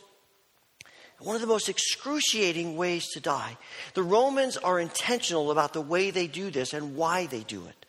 One 1.24 1.36
of 1.36 1.42
the 1.42 1.48
most 1.48 1.70
excruciating 1.70 2.78
ways 2.78 3.08
to 3.10 3.20
die. 3.20 3.58
The 3.94 4.04
Romans 4.04 4.58
are 4.58 4.80
intentional 4.80 5.52
about 5.52 5.74
the 5.74 5.82
way 5.82 6.10
they 6.10 6.28
do 6.28 6.50
this 6.50 6.74
and 6.74 6.96
why 6.96 7.28
they 7.28 7.42
do 7.42 7.66
it. 7.68 7.86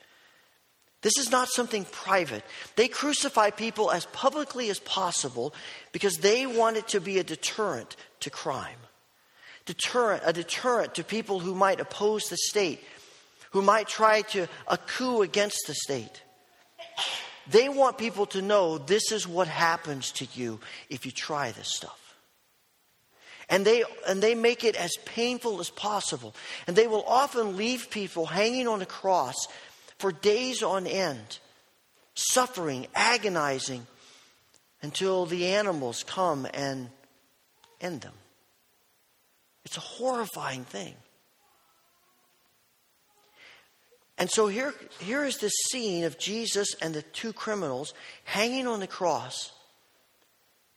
This 1.00 1.16
is 1.18 1.30
not 1.30 1.48
something 1.48 1.84
private. 1.86 2.44
They 2.76 2.88
crucify 2.88 3.50
people 3.50 3.90
as 3.90 4.06
publicly 4.06 4.70
as 4.70 4.78
possible 4.78 5.54
because 5.90 6.18
they 6.18 6.46
want 6.46 6.76
it 6.76 6.88
to 6.88 7.00
be 7.00 7.18
a 7.18 7.24
deterrent 7.24 7.96
to 8.20 8.30
crime. 8.30 8.78
Deterrent, 9.64 10.22
a 10.26 10.32
deterrent 10.32 10.94
to 10.96 11.04
people 11.04 11.40
who 11.40 11.54
might 11.54 11.80
oppose 11.80 12.24
the 12.24 12.36
state, 12.36 12.80
who 13.50 13.62
might 13.62 13.88
try 13.88 14.22
to 14.22 14.46
a 14.68 14.76
coup 14.76 15.22
against 15.22 15.66
the 15.66 15.74
state. 15.74 16.22
They 17.50 17.68
want 17.68 17.98
people 17.98 18.26
to 18.26 18.42
know 18.42 18.78
this 18.78 19.10
is 19.10 19.26
what 19.26 19.48
happens 19.48 20.12
to 20.12 20.26
you 20.34 20.60
if 20.88 21.04
you 21.06 21.12
try 21.12 21.50
this 21.50 21.74
stuff. 21.74 22.01
And 23.52 23.66
they, 23.66 23.84
and 24.08 24.22
they 24.22 24.34
make 24.34 24.64
it 24.64 24.76
as 24.76 24.92
painful 25.04 25.60
as 25.60 25.68
possible. 25.68 26.34
And 26.66 26.74
they 26.74 26.86
will 26.86 27.04
often 27.06 27.58
leave 27.58 27.90
people 27.90 28.24
hanging 28.24 28.66
on 28.66 28.80
a 28.80 28.86
cross 28.86 29.36
for 29.98 30.10
days 30.10 30.62
on 30.62 30.86
end, 30.86 31.38
suffering, 32.14 32.86
agonizing, 32.94 33.86
until 34.80 35.26
the 35.26 35.48
animals 35.48 36.02
come 36.02 36.46
and 36.54 36.88
end 37.78 38.00
them. 38.00 38.14
It's 39.66 39.76
a 39.76 39.80
horrifying 39.80 40.64
thing. 40.64 40.94
And 44.16 44.30
so 44.30 44.46
here, 44.46 44.72
here 44.98 45.26
is 45.26 45.36
this 45.36 45.52
scene 45.70 46.04
of 46.04 46.18
Jesus 46.18 46.74
and 46.80 46.94
the 46.94 47.02
two 47.02 47.34
criminals 47.34 47.92
hanging 48.24 48.66
on 48.66 48.80
the 48.80 48.86
cross. 48.86 49.52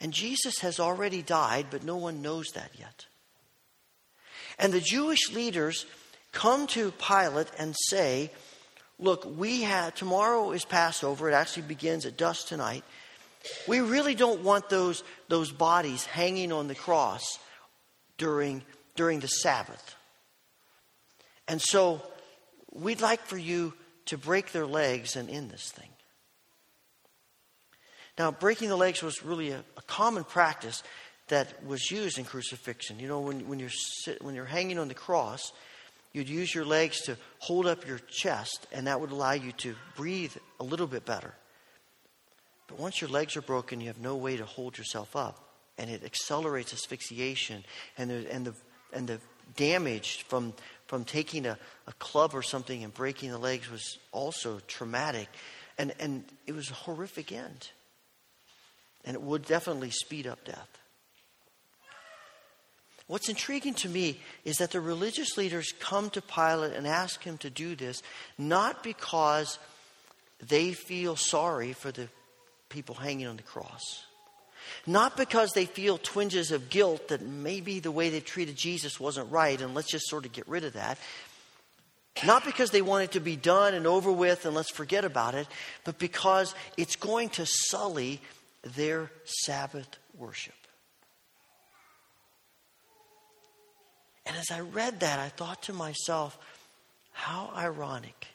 And 0.06 0.14
Jesus 0.14 0.60
has 0.60 0.80
already 0.80 1.24
died, 1.24 1.66
but 1.72 1.84
no 1.84 1.97
one 1.97 2.22
knows 2.22 2.49
that 2.53 2.70
yet. 2.78 3.08
And 4.60 4.72
the 4.72 4.80
Jewish 4.80 5.34
leaders 5.34 5.88
come 6.32 6.68
to 6.68 6.91
Pilate 6.91 7.49
and 7.58 7.76
say, 7.89 8.30
Look, 8.99 9.26
we 9.26 9.64
have 9.64 9.95
tomorrow 9.95 10.51
is 10.51 10.64
Passover. 10.64 11.28
It 11.28 11.34
actually 11.34 11.64
begins 11.64 12.06
at 12.06 12.18
dusk 12.18 12.45
tonight. 12.45 12.84
We 13.68 13.80
really 13.80 14.14
don't 14.14 14.41
want 14.41 14.70
those, 14.70 15.03
those 15.28 15.51
bodies 15.51 16.06
hanging 16.06 16.51
on 16.51 16.68
the 16.68 16.76
cross 16.76 17.39
during, 18.20 18.62
during 18.95 19.22
the 19.22 19.28
Sabbath. 19.28 19.95
And 21.47 21.60
so 21.60 21.99
we'd 22.72 23.01
like 23.01 23.22
for 23.22 23.39
you 23.39 23.74
to 24.06 24.20
break 24.20 24.51
their 24.51 24.68
legs 24.68 25.16
and 25.16 25.32
end 25.32 25.49
this 25.49 25.72
thing. 25.72 25.89
Now, 28.18 28.32
breaking 28.32 28.70
the 28.70 28.76
legs 28.78 29.03
was 29.03 29.24
really 29.24 29.51
a, 29.51 29.63
a 29.78 29.82
common 29.88 30.24
practice 30.24 30.84
that 31.28 31.66
was 31.66 31.89
used 31.91 32.18
in 32.18 32.26
crucifixion. 32.26 32.99
You 32.99 33.07
know, 33.07 33.20
when, 33.20 33.47
when, 33.47 33.59
you're 33.59 33.70
sit, 33.70 34.22
when 34.22 34.36
you're 34.36 34.45
hanging 34.45 34.80
on 34.80 34.88
the 34.88 34.93
cross, 34.93 35.51
you'd 36.13 36.30
use 36.30 36.53
your 36.53 36.66
legs 36.66 37.01
to 37.01 37.18
hold 37.39 37.66
up 37.66 37.86
your 37.88 37.99
chest, 37.99 38.68
and 38.72 38.88
that 38.88 39.01
would 39.01 39.11
allow 39.11 39.34
you 39.34 39.51
to 39.53 39.76
breathe 39.95 40.36
a 40.59 40.63
little 40.63 40.88
bit 40.88 41.05
better. 41.05 41.34
But 42.68 42.80
once 42.80 43.01
your 43.01 43.09
legs 43.09 43.36
are 43.36 43.41
broken, 43.41 43.82
you 43.82 43.88
have 43.88 43.99
no 43.99 44.16
way 44.16 44.38
to 44.38 44.45
hold 44.45 44.78
yourself 44.78 45.16
up, 45.16 45.49
and 45.78 45.89
it 45.89 46.03
accelerates 46.03 46.74
asphyxiation, 46.74 47.63
and 47.97 48.09
the, 48.09 48.32
and 48.32 48.45
the, 48.45 48.53
and 48.93 49.07
the 49.07 49.20
damage 49.55 50.24
from, 50.24 50.53
from 50.88 51.03
taking 51.03 51.45
a, 51.45 51.57
a 51.88 51.93
club 51.93 52.32
or 52.34 52.41
something 52.41 52.84
and 52.84 52.93
breaking 52.93 53.32
the 53.32 53.38
legs 53.38 53.70
was 53.70 53.99
also 54.11 54.59
traumatic. 54.68 55.28
And, 55.78 55.93
and 55.99 56.24
it 56.47 56.53
was 56.53 56.70
a 56.70 56.74
horrific 56.74 57.32
end. 57.32 57.70
And 59.06 59.16
it 59.16 59.22
would 59.22 59.45
definitely 59.45 59.91
speed 59.91 60.28
up 60.28 60.43
death. 60.43 60.76
What's 63.08 63.30
intriguing 63.30 63.76
to 63.76 63.89
me 63.89 64.20
is 64.45 64.58
that 64.58 64.72
the 64.72 64.82
religious 64.82 65.38
leaders 65.38 65.74
come 65.80 66.10
to 66.12 66.22
Pilate 66.22 66.74
and 66.74 66.88
ask 66.88 67.24
him 67.24 67.38
to 67.39 67.51
do 67.51 67.76
this 67.76 68.01
not 68.38 68.84
because 68.84 69.60
they 70.47 70.74
feel 70.74 71.16
sorry 71.16 71.74
for 71.74 71.91
the 71.91 72.08
people 72.70 72.95
hanging 72.95 73.28
on 73.28 73.38
the 73.38 73.43
cross, 73.43 74.06
not 74.88 75.16
because 75.18 75.51
they 75.51 75.66
feel 75.66 75.99
twinges 75.99 76.51
of 76.51 76.70
guilt 76.72 77.10
that 77.10 77.22
maybe 77.22 77.80
the 77.80 77.91
way 77.91 78.10
they 78.10 78.20
treated 78.20 78.56
Jesus 78.56 78.99
wasn't 78.99 79.32
right 79.32 79.62
and 79.62 79.76
let's 79.76 79.91
just 79.91 80.10
sort 80.10 80.26
of 80.26 80.34
get 80.34 80.47
rid 80.47 80.64
of 80.64 80.74
that. 80.74 80.97
Not 82.24 82.45
because 82.45 82.72
they 82.72 82.82
want 82.82 83.03
it 83.03 83.12
to 83.12 83.20
be 83.20 83.36
done 83.36 83.74
and 83.74 83.86
over 83.86 84.12
with 84.12 84.45
and 84.45 84.56
let's 84.56 84.72
forget 84.72 85.03
about 85.03 85.36
it, 85.36 85.47
but 85.84 85.99
because 85.99 86.56
it's 86.78 86.95
going 86.95 87.30
to 87.32 87.45
sully 87.45 88.22
their 88.66 89.11
Sabbath 89.24 89.88
worship. 90.18 90.53
And 94.26 94.36
as 94.36 94.49
I 94.51 94.61
read 94.61 95.01
that, 95.01 95.20
I 95.20 95.30
thought 95.30 95.63
to 95.63 95.74
myself, 95.74 96.38
how 97.11 97.51
ironic 97.55 98.28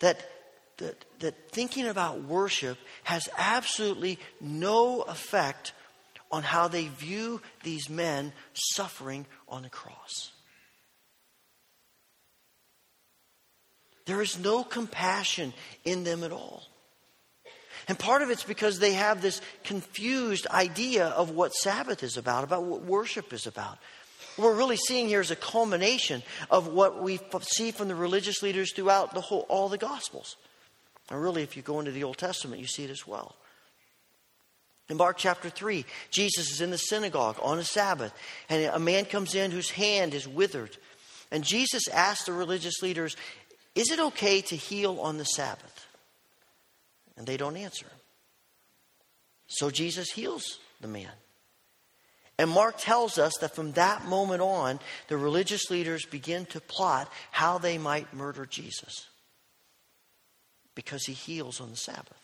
that, 0.00 0.26
that, 0.78 1.04
that 1.20 1.52
thinking 1.52 1.86
about 1.86 2.24
worship 2.24 2.78
has 3.04 3.28
absolutely 3.36 4.18
no 4.40 5.02
effect 5.02 5.72
on 6.32 6.42
how 6.42 6.68
they 6.68 6.88
view 6.88 7.42
these 7.62 7.88
men 7.90 8.32
suffering 8.54 9.26
on 9.48 9.62
the 9.62 9.68
cross. 9.68 10.32
There 14.06 14.22
is 14.22 14.38
no 14.38 14.64
compassion 14.64 15.52
in 15.84 16.04
them 16.04 16.24
at 16.24 16.32
all. 16.32 16.69
And 17.90 17.98
part 17.98 18.22
of 18.22 18.30
it's 18.30 18.44
because 18.44 18.78
they 18.78 18.92
have 18.92 19.20
this 19.20 19.40
confused 19.64 20.46
idea 20.46 21.06
of 21.06 21.30
what 21.30 21.52
Sabbath 21.52 22.04
is 22.04 22.16
about, 22.16 22.44
about 22.44 22.62
what 22.62 22.84
worship 22.84 23.32
is 23.32 23.48
about. 23.48 23.78
What 24.36 24.44
we're 24.44 24.58
really 24.58 24.76
seeing 24.76 25.08
here 25.08 25.20
is 25.20 25.32
a 25.32 25.36
culmination 25.36 26.22
of 26.52 26.68
what 26.68 27.02
we 27.02 27.18
see 27.42 27.72
from 27.72 27.88
the 27.88 27.96
religious 27.96 28.44
leaders 28.44 28.72
throughout 28.72 29.12
the 29.12 29.20
whole, 29.20 29.44
all 29.48 29.68
the 29.68 29.76
Gospels. 29.76 30.36
And 31.10 31.20
really, 31.20 31.42
if 31.42 31.56
you 31.56 31.64
go 31.64 31.80
into 31.80 31.90
the 31.90 32.04
Old 32.04 32.16
Testament, 32.16 32.60
you 32.60 32.68
see 32.68 32.84
it 32.84 32.90
as 32.90 33.08
well. 33.08 33.34
In 34.88 34.96
Mark 34.96 35.16
chapter 35.18 35.50
3, 35.50 35.84
Jesus 36.12 36.52
is 36.52 36.60
in 36.60 36.70
the 36.70 36.78
synagogue 36.78 37.40
on 37.42 37.58
a 37.58 37.64
Sabbath, 37.64 38.14
and 38.48 38.66
a 38.66 38.78
man 38.78 39.04
comes 39.04 39.34
in 39.34 39.50
whose 39.50 39.70
hand 39.70 40.14
is 40.14 40.28
withered. 40.28 40.76
And 41.32 41.42
Jesus 41.42 41.88
asks 41.88 42.26
the 42.26 42.32
religious 42.32 42.82
leaders, 42.82 43.16
Is 43.74 43.90
it 43.90 43.98
okay 43.98 44.42
to 44.42 44.54
heal 44.54 45.00
on 45.00 45.18
the 45.18 45.24
Sabbath? 45.24 45.79
And 47.20 47.26
they 47.26 47.36
don't 47.36 47.58
answer. 47.58 47.84
So 49.46 49.70
Jesus 49.70 50.08
heals 50.10 50.58
the 50.80 50.88
man. 50.88 51.10
And 52.38 52.48
Mark 52.48 52.76
tells 52.78 53.18
us 53.18 53.34
that 53.42 53.54
from 53.54 53.72
that 53.72 54.06
moment 54.06 54.40
on, 54.40 54.80
the 55.08 55.18
religious 55.18 55.70
leaders 55.70 56.06
begin 56.06 56.46
to 56.46 56.62
plot 56.62 57.12
how 57.30 57.58
they 57.58 57.76
might 57.76 58.14
murder 58.14 58.46
Jesus 58.46 59.06
because 60.74 61.04
he 61.04 61.12
heals 61.12 61.60
on 61.60 61.68
the 61.68 61.76
Sabbath. 61.76 62.16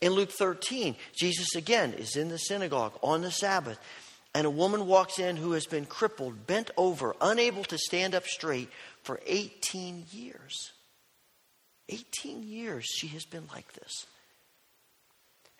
In 0.00 0.12
Luke 0.12 0.30
13, 0.30 0.94
Jesus 1.16 1.56
again 1.56 1.94
is 1.94 2.14
in 2.14 2.28
the 2.28 2.38
synagogue 2.38 2.92
on 3.02 3.22
the 3.22 3.32
Sabbath, 3.32 3.80
and 4.36 4.46
a 4.46 4.50
woman 4.50 4.86
walks 4.86 5.18
in 5.18 5.36
who 5.36 5.50
has 5.50 5.66
been 5.66 5.84
crippled, 5.84 6.46
bent 6.46 6.70
over, 6.76 7.16
unable 7.20 7.64
to 7.64 7.76
stand 7.76 8.14
up 8.14 8.24
straight 8.24 8.68
for 9.02 9.20
18 9.26 10.04
years. 10.12 10.70
18 11.88 12.42
years 12.42 12.84
she 12.84 13.08
has 13.08 13.24
been 13.24 13.46
like 13.52 13.72
this. 13.74 14.06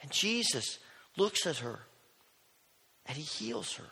And 0.02 0.10
Jesus 0.10 0.78
looks 1.16 1.46
at 1.46 1.58
her 1.58 1.80
and 3.06 3.16
he 3.16 3.22
heals 3.22 3.74
her. 3.74 3.84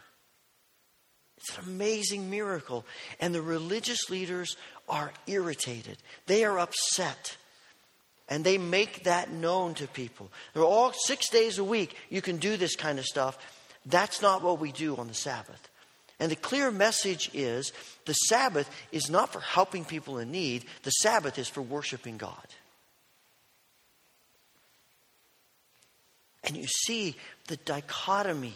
It's 1.38 1.58
an 1.58 1.64
amazing 1.64 2.30
miracle. 2.30 2.86
And 3.20 3.34
the 3.34 3.42
religious 3.42 4.08
leaders 4.10 4.56
are 4.88 5.12
irritated, 5.26 5.98
they 6.26 6.44
are 6.44 6.58
upset. 6.58 7.36
And 8.28 8.44
they 8.44 8.56
make 8.56 9.04
that 9.04 9.30
known 9.30 9.74
to 9.74 9.86
people. 9.86 10.30
They're 10.54 10.62
all 10.62 10.92
six 10.92 11.28
days 11.28 11.58
a 11.58 11.64
week, 11.64 11.96
you 12.08 12.22
can 12.22 12.38
do 12.38 12.56
this 12.56 12.76
kind 12.76 12.98
of 12.98 13.04
stuff. 13.04 13.36
That's 13.84 14.22
not 14.22 14.42
what 14.42 14.60
we 14.60 14.72
do 14.72 14.96
on 14.96 15.08
the 15.08 15.14
Sabbath. 15.14 15.68
And 16.22 16.30
the 16.30 16.36
clear 16.36 16.70
message 16.70 17.30
is 17.34 17.72
the 18.04 18.12
Sabbath 18.12 18.70
is 18.92 19.10
not 19.10 19.32
for 19.32 19.40
helping 19.40 19.84
people 19.84 20.18
in 20.18 20.30
need, 20.30 20.64
the 20.84 20.90
Sabbath 20.90 21.36
is 21.36 21.48
for 21.48 21.62
worshiping 21.62 22.16
God. 22.16 22.46
And 26.44 26.56
you 26.56 26.68
see 26.68 27.16
the 27.48 27.56
dichotomy, 27.56 28.54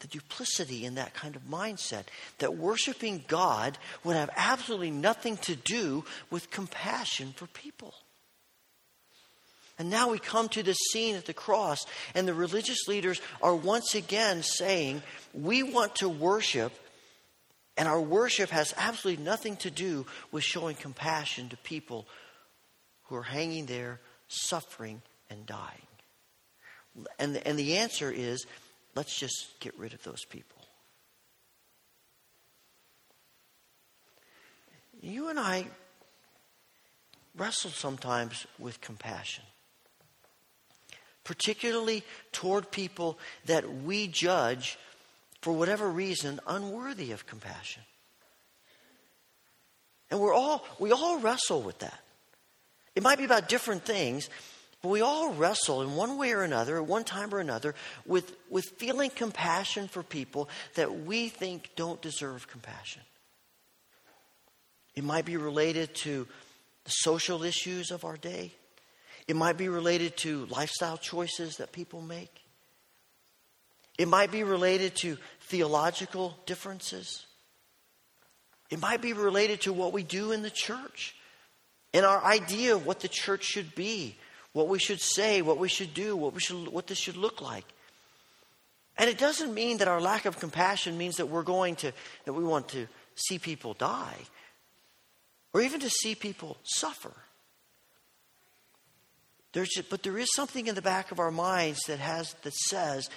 the 0.00 0.06
duplicity 0.06 0.86
in 0.86 0.94
that 0.94 1.12
kind 1.12 1.36
of 1.36 1.42
mindset 1.42 2.04
that 2.38 2.56
worshiping 2.56 3.24
God 3.28 3.76
would 4.02 4.16
have 4.16 4.30
absolutely 4.34 4.90
nothing 4.90 5.36
to 5.38 5.54
do 5.54 6.06
with 6.30 6.50
compassion 6.50 7.34
for 7.36 7.46
people. 7.48 7.92
And 9.78 9.90
now 9.90 10.10
we 10.10 10.18
come 10.18 10.48
to 10.50 10.62
this 10.62 10.78
scene 10.92 11.14
at 11.14 11.26
the 11.26 11.34
cross, 11.34 11.86
and 12.14 12.26
the 12.26 12.34
religious 12.34 12.88
leaders 12.88 13.20
are 13.40 13.54
once 13.54 13.94
again 13.94 14.42
saying, 14.42 15.02
We 15.32 15.62
want 15.62 15.96
to 15.96 16.08
worship, 16.08 16.72
and 17.76 17.86
our 17.86 18.00
worship 18.00 18.50
has 18.50 18.74
absolutely 18.76 19.22
nothing 19.22 19.56
to 19.58 19.70
do 19.70 20.06
with 20.32 20.42
showing 20.42 20.74
compassion 20.74 21.48
to 21.50 21.56
people 21.58 22.06
who 23.04 23.16
are 23.16 23.22
hanging 23.22 23.66
there, 23.66 24.00
suffering, 24.26 25.00
and 25.30 25.46
dying. 25.46 25.88
And, 27.18 27.36
and 27.46 27.58
the 27.58 27.76
answer 27.76 28.10
is 28.10 28.46
let's 28.94 29.16
just 29.16 29.60
get 29.60 29.78
rid 29.78 29.94
of 29.94 30.02
those 30.02 30.24
people. 30.24 30.56
You 35.00 35.28
and 35.28 35.38
I 35.38 35.66
wrestle 37.36 37.70
sometimes 37.70 38.46
with 38.58 38.80
compassion, 38.80 39.44
particularly 41.28 42.02
toward 42.32 42.70
people 42.70 43.18
that 43.44 43.70
we 43.84 44.08
judge, 44.08 44.78
for 45.42 45.52
whatever 45.52 45.86
reason, 45.86 46.40
unworthy 46.46 47.12
of 47.12 47.26
compassion. 47.26 47.82
And 50.10 50.20
we're 50.20 50.32
all, 50.32 50.64
we 50.78 50.90
all 50.90 51.18
wrestle 51.18 51.60
with 51.60 51.80
that. 51.80 52.00
It 52.94 53.02
might 53.02 53.18
be 53.18 53.26
about 53.26 53.46
different 53.46 53.84
things, 53.84 54.30
but 54.80 54.88
we 54.88 55.02
all 55.02 55.34
wrestle 55.34 55.82
in 55.82 55.96
one 55.96 56.16
way 56.16 56.32
or 56.32 56.44
another, 56.44 56.78
at 56.78 56.86
one 56.86 57.04
time 57.04 57.34
or 57.34 57.40
another, 57.40 57.74
with, 58.06 58.34
with 58.48 58.64
feeling 58.78 59.10
compassion 59.10 59.86
for 59.86 60.02
people 60.02 60.48
that 60.76 61.04
we 61.04 61.28
think 61.28 61.68
don't 61.76 62.00
deserve 62.00 62.48
compassion. 62.48 63.02
It 64.94 65.04
might 65.04 65.26
be 65.26 65.36
related 65.36 65.94
to 65.96 66.26
the 66.84 66.90
social 66.90 67.42
issues 67.42 67.90
of 67.90 68.06
our 68.06 68.16
day. 68.16 68.54
It 69.28 69.36
might 69.36 69.58
be 69.58 69.68
related 69.68 70.16
to 70.18 70.46
lifestyle 70.46 70.96
choices 70.96 71.58
that 71.58 71.70
people 71.70 72.00
make. 72.00 72.34
It 73.98 74.08
might 74.08 74.30
be 74.30 74.42
related 74.42 74.96
to 74.96 75.18
theological 75.42 76.36
differences. 76.46 77.26
It 78.70 78.80
might 78.80 79.02
be 79.02 79.12
related 79.12 79.60
to 79.62 79.72
what 79.72 79.92
we 79.92 80.02
do 80.02 80.32
in 80.32 80.42
the 80.42 80.50
church 80.50 81.14
and 81.92 82.06
our 82.06 82.24
idea 82.24 82.74
of 82.74 82.86
what 82.86 83.00
the 83.00 83.08
church 83.08 83.44
should 83.44 83.74
be, 83.74 84.16
what 84.52 84.68
we 84.68 84.78
should 84.78 85.00
say, 85.00 85.42
what 85.42 85.58
we 85.58 85.68
should 85.68 85.92
do, 85.92 86.16
what, 86.16 86.34
we 86.34 86.40
should, 86.40 86.68
what 86.68 86.86
this 86.86 86.98
should 86.98 87.16
look 87.16 87.42
like. 87.42 87.64
And 88.96 89.08
it 89.10 89.18
doesn't 89.18 89.52
mean 89.52 89.78
that 89.78 89.88
our 89.88 90.00
lack 90.00 90.24
of 90.24 90.38
compassion 90.38 90.96
means 90.96 91.16
that 91.16 91.26
we're 91.26 91.42
going 91.42 91.76
to, 91.76 91.92
that 92.24 92.32
we 92.32 92.44
want 92.44 92.68
to 92.70 92.86
see 93.14 93.38
people 93.38 93.74
die 93.74 94.18
or 95.52 95.60
even 95.60 95.80
to 95.80 95.90
see 95.90 96.14
people 96.14 96.56
suffer. 96.62 97.12
There's 99.52 99.68
just, 99.68 99.88
but 99.88 100.02
there 100.02 100.18
is 100.18 100.28
something 100.34 100.66
in 100.66 100.74
the 100.74 100.82
back 100.82 101.10
of 101.10 101.18
our 101.18 101.30
minds 101.30 101.80
that 101.86 101.98
has 101.98 102.34
that 102.42 102.54
says, 102.54 103.08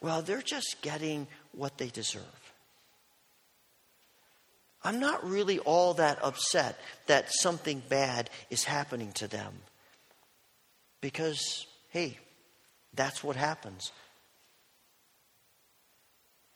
well, 0.00 0.22
they're 0.22 0.42
just 0.42 0.76
getting 0.82 1.26
what 1.52 1.78
they 1.78 1.88
deserve. 1.88 2.22
I'm 4.84 4.98
not 4.98 5.28
really 5.28 5.58
all 5.60 5.94
that 5.94 6.18
upset 6.22 6.78
that 7.06 7.32
something 7.32 7.82
bad 7.88 8.30
is 8.50 8.64
happening 8.64 9.12
to 9.12 9.28
them. 9.28 9.54
Because, 11.00 11.66
hey, 11.90 12.18
that's 12.94 13.22
what 13.22 13.36
happens. 13.36 13.92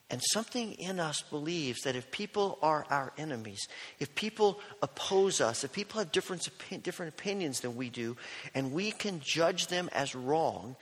And 0.08 0.22
something 0.22 0.74
in 0.74 1.00
us 1.00 1.22
believes 1.22 1.80
that 1.82 1.96
if 1.96 2.12
people 2.12 2.58
are 2.62 2.86
our 2.90 3.12
enemies, 3.18 3.66
if 3.98 4.14
people 4.14 4.60
oppose 4.80 5.40
us, 5.40 5.64
if 5.64 5.72
people 5.72 5.98
have 5.98 6.12
different, 6.12 6.48
different 6.82 7.12
opinions 7.12 7.60
than 7.60 7.74
we 7.74 7.90
do, 7.90 8.16
and 8.54 8.72
we 8.72 8.92
can 8.92 9.20
judge 9.20 9.66
them 9.66 9.90
as 9.92 10.14
wrong, 10.14 10.76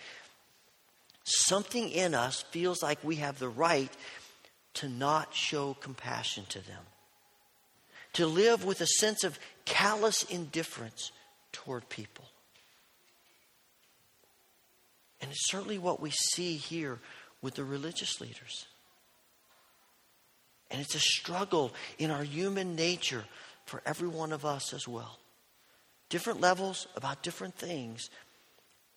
something 1.25 1.89
in 1.89 2.15
us 2.15 2.43
feels 2.51 2.83
like 2.83 3.03
we 3.03 3.17
have 3.17 3.39
the 3.39 3.49
right 3.49 3.91
to 4.75 4.91
not 4.91 5.35
show 5.35 5.73
compassion 5.81 6.45
to 6.51 6.59
them, 6.67 6.83
to 8.13 8.27
live 8.27 8.65
with 8.65 8.83
a 8.83 8.87
sense 8.87 9.25
of 9.25 9.39
callous 9.65 10.23
indifference 10.25 11.13
toward 11.51 11.89
people. 11.89 12.27
And 15.23 15.31
it's 15.31 15.51
certainly 15.51 15.79
what 15.79 16.01
we 16.03 16.11
see 16.11 16.57
here 16.57 16.99
with 17.41 17.55
the 17.55 17.65
religious 17.65 18.21
leaders. 18.21 18.67
And 20.75 20.83
it's 20.83 20.97
a 20.97 21.01
struggle 21.01 21.73
in 22.01 22.11
our 22.11 22.25
human 22.25 22.75
nature 22.75 23.25
for 23.65 23.81
every 23.87 24.09
one 24.09 24.33
of 24.33 24.45
us 24.45 24.75
as 24.75 24.89
well. 24.89 25.21
Different 26.09 26.41
levels 26.41 26.89
about 26.97 27.23
different 27.23 27.55
things, 27.55 28.11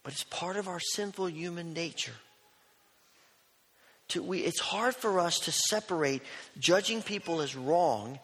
but 0.01 0.11
it's 0.11 0.23
part 0.23 0.57
of 0.57 0.67
our 0.67 0.79
sinful 0.79 1.29
human 1.29 1.73
nature. 1.73 2.15
To, 4.07 4.23
we, 4.23 4.39
it's 4.39 4.59
hard 4.59 4.95
for 4.95 5.19
us 5.19 5.37
to 5.41 5.51
separate 5.51 6.23
judging 6.57 7.03
people 7.03 7.41
as 7.41 7.55
wrong 7.55 8.17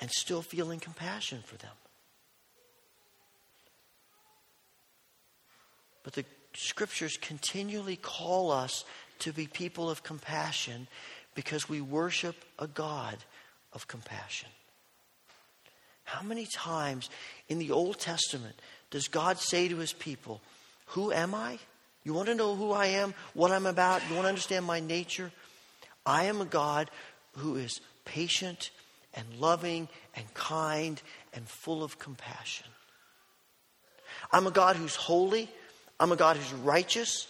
and 0.00 0.10
still 0.10 0.42
feeling 0.42 0.80
compassion 0.80 1.44
for 1.46 1.56
them. 1.58 1.70
But 6.02 6.14
the 6.14 6.24
scriptures 6.56 7.16
continually 7.16 7.94
call 7.94 8.50
us 8.50 8.84
to 9.20 9.32
be 9.32 9.46
people 9.46 9.88
of 9.88 10.02
compassion 10.02 10.88
because 11.38 11.68
we 11.68 11.80
worship 11.80 12.34
a 12.58 12.66
God 12.66 13.16
of 13.72 13.86
compassion. 13.86 14.48
How 16.02 16.20
many 16.20 16.46
times 16.46 17.08
in 17.48 17.60
the 17.60 17.70
Old 17.70 18.00
Testament 18.00 18.56
does 18.90 19.06
God 19.06 19.38
say 19.38 19.68
to 19.68 19.76
his 19.76 19.92
people, 19.92 20.40
Who 20.86 21.12
am 21.12 21.36
I? 21.36 21.60
You 22.02 22.12
want 22.12 22.26
to 22.26 22.34
know 22.34 22.56
who 22.56 22.72
I 22.72 22.86
am, 22.86 23.14
what 23.34 23.52
I'm 23.52 23.66
about? 23.66 24.02
You 24.08 24.16
want 24.16 24.24
to 24.24 24.30
understand 24.30 24.66
my 24.66 24.80
nature? 24.80 25.30
I 26.04 26.24
am 26.24 26.40
a 26.40 26.44
God 26.44 26.90
who 27.36 27.54
is 27.54 27.80
patient 28.04 28.72
and 29.14 29.24
loving 29.38 29.86
and 30.16 30.34
kind 30.34 31.00
and 31.34 31.46
full 31.46 31.84
of 31.84 32.00
compassion. 32.00 32.66
I'm 34.32 34.48
a 34.48 34.50
God 34.50 34.74
who's 34.74 34.96
holy. 34.96 35.48
I'm 36.00 36.10
a 36.10 36.16
God 36.16 36.36
who's 36.36 36.52
righteous. 36.52 37.28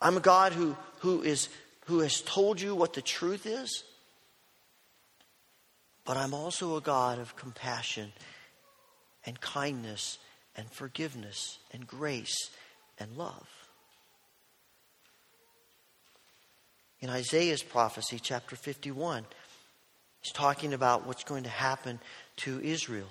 I'm 0.00 0.16
a 0.16 0.20
God 0.20 0.52
who, 0.52 0.76
who 1.00 1.22
is 1.22 1.48
who 1.86 2.00
has 2.00 2.20
told 2.20 2.60
you 2.60 2.74
what 2.74 2.94
the 2.94 3.02
truth 3.02 3.46
is, 3.46 3.84
but 6.04 6.16
I'm 6.16 6.34
also 6.34 6.76
a 6.76 6.80
God 6.80 7.18
of 7.18 7.36
compassion 7.36 8.12
and 9.24 9.40
kindness 9.40 10.18
and 10.56 10.70
forgiveness 10.70 11.58
and 11.72 11.86
grace 11.86 12.50
and 12.98 13.16
love. 13.16 13.48
In 17.00 17.10
Isaiah's 17.10 17.62
prophecy, 17.62 18.18
chapter 18.20 18.56
51, 18.56 19.24
he's 20.22 20.32
talking 20.32 20.72
about 20.72 21.06
what's 21.06 21.24
going 21.24 21.44
to 21.44 21.50
happen 21.50 22.00
to 22.38 22.60
Israel. 22.62 23.08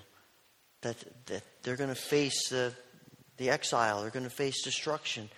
That, 0.81 0.97
that 1.27 1.43
they're 1.63 1.77
going 1.77 1.89
to 1.89 1.95
face 1.95 2.49
the, 2.49 2.73
the 3.37 3.49
exile, 3.49 4.01
they're 4.01 4.09
going 4.09 4.23
to 4.23 4.29
face 4.29 4.63
destruction. 4.63 5.29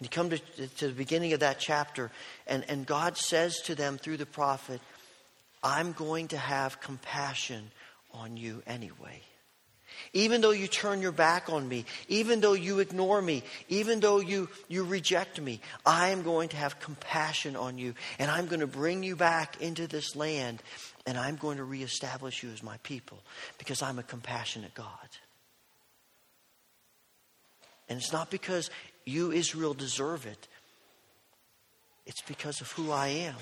And 0.00 0.06
you 0.06 0.08
come 0.08 0.30
to, 0.30 0.38
to 0.38 0.88
the 0.88 0.94
beginning 0.94 1.34
of 1.34 1.40
that 1.40 1.58
chapter, 1.58 2.10
and, 2.46 2.64
and 2.70 2.86
God 2.86 3.18
says 3.18 3.60
to 3.66 3.74
them 3.74 3.98
through 3.98 4.16
the 4.16 4.24
prophet, 4.24 4.80
I'm 5.62 5.92
going 5.92 6.28
to 6.28 6.38
have 6.38 6.80
compassion 6.80 7.70
on 8.12 8.38
you 8.38 8.62
anyway. 8.66 9.20
Even 10.14 10.40
though 10.40 10.52
you 10.52 10.68
turn 10.68 11.02
your 11.02 11.12
back 11.12 11.50
on 11.50 11.68
me, 11.68 11.84
even 12.08 12.40
though 12.40 12.54
you 12.54 12.78
ignore 12.78 13.20
me, 13.20 13.42
even 13.68 14.00
though 14.00 14.20
you, 14.20 14.48
you 14.68 14.84
reject 14.84 15.38
me, 15.38 15.60
I 15.84 16.08
am 16.08 16.22
going 16.22 16.48
to 16.48 16.56
have 16.56 16.80
compassion 16.80 17.54
on 17.54 17.76
you, 17.76 17.92
and 18.18 18.30
I'm 18.30 18.46
going 18.46 18.60
to 18.60 18.66
bring 18.66 19.02
you 19.02 19.16
back 19.16 19.60
into 19.60 19.86
this 19.86 20.16
land, 20.16 20.62
and 21.04 21.18
I'm 21.18 21.36
going 21.36 21.58
to 21.58 21.64
reestablish 21.64 22.42
you 22.42 22.48
as 22.48 22.62
my 22.62 22.78
people 22.82 23.18
because 23.58 23.82
I'm 23.82 23.98
a 23.98 24.02
compassionate 24.02 24.72
God. 24.72 24.88
And 27.90 27.98
it's 27.98 28.12
not 28.12 28.30
because 28.30 28.70
you, 29.04 29.32
Israel, 29.32 29.74
deserve 29.74 30.26
it. 30.26 30.48
It's 32.06 32.22
because 32.22 32.60
of 32.60 32.70
who 32.72 32.90
I 32.90 33.08
am. 33.08 33.36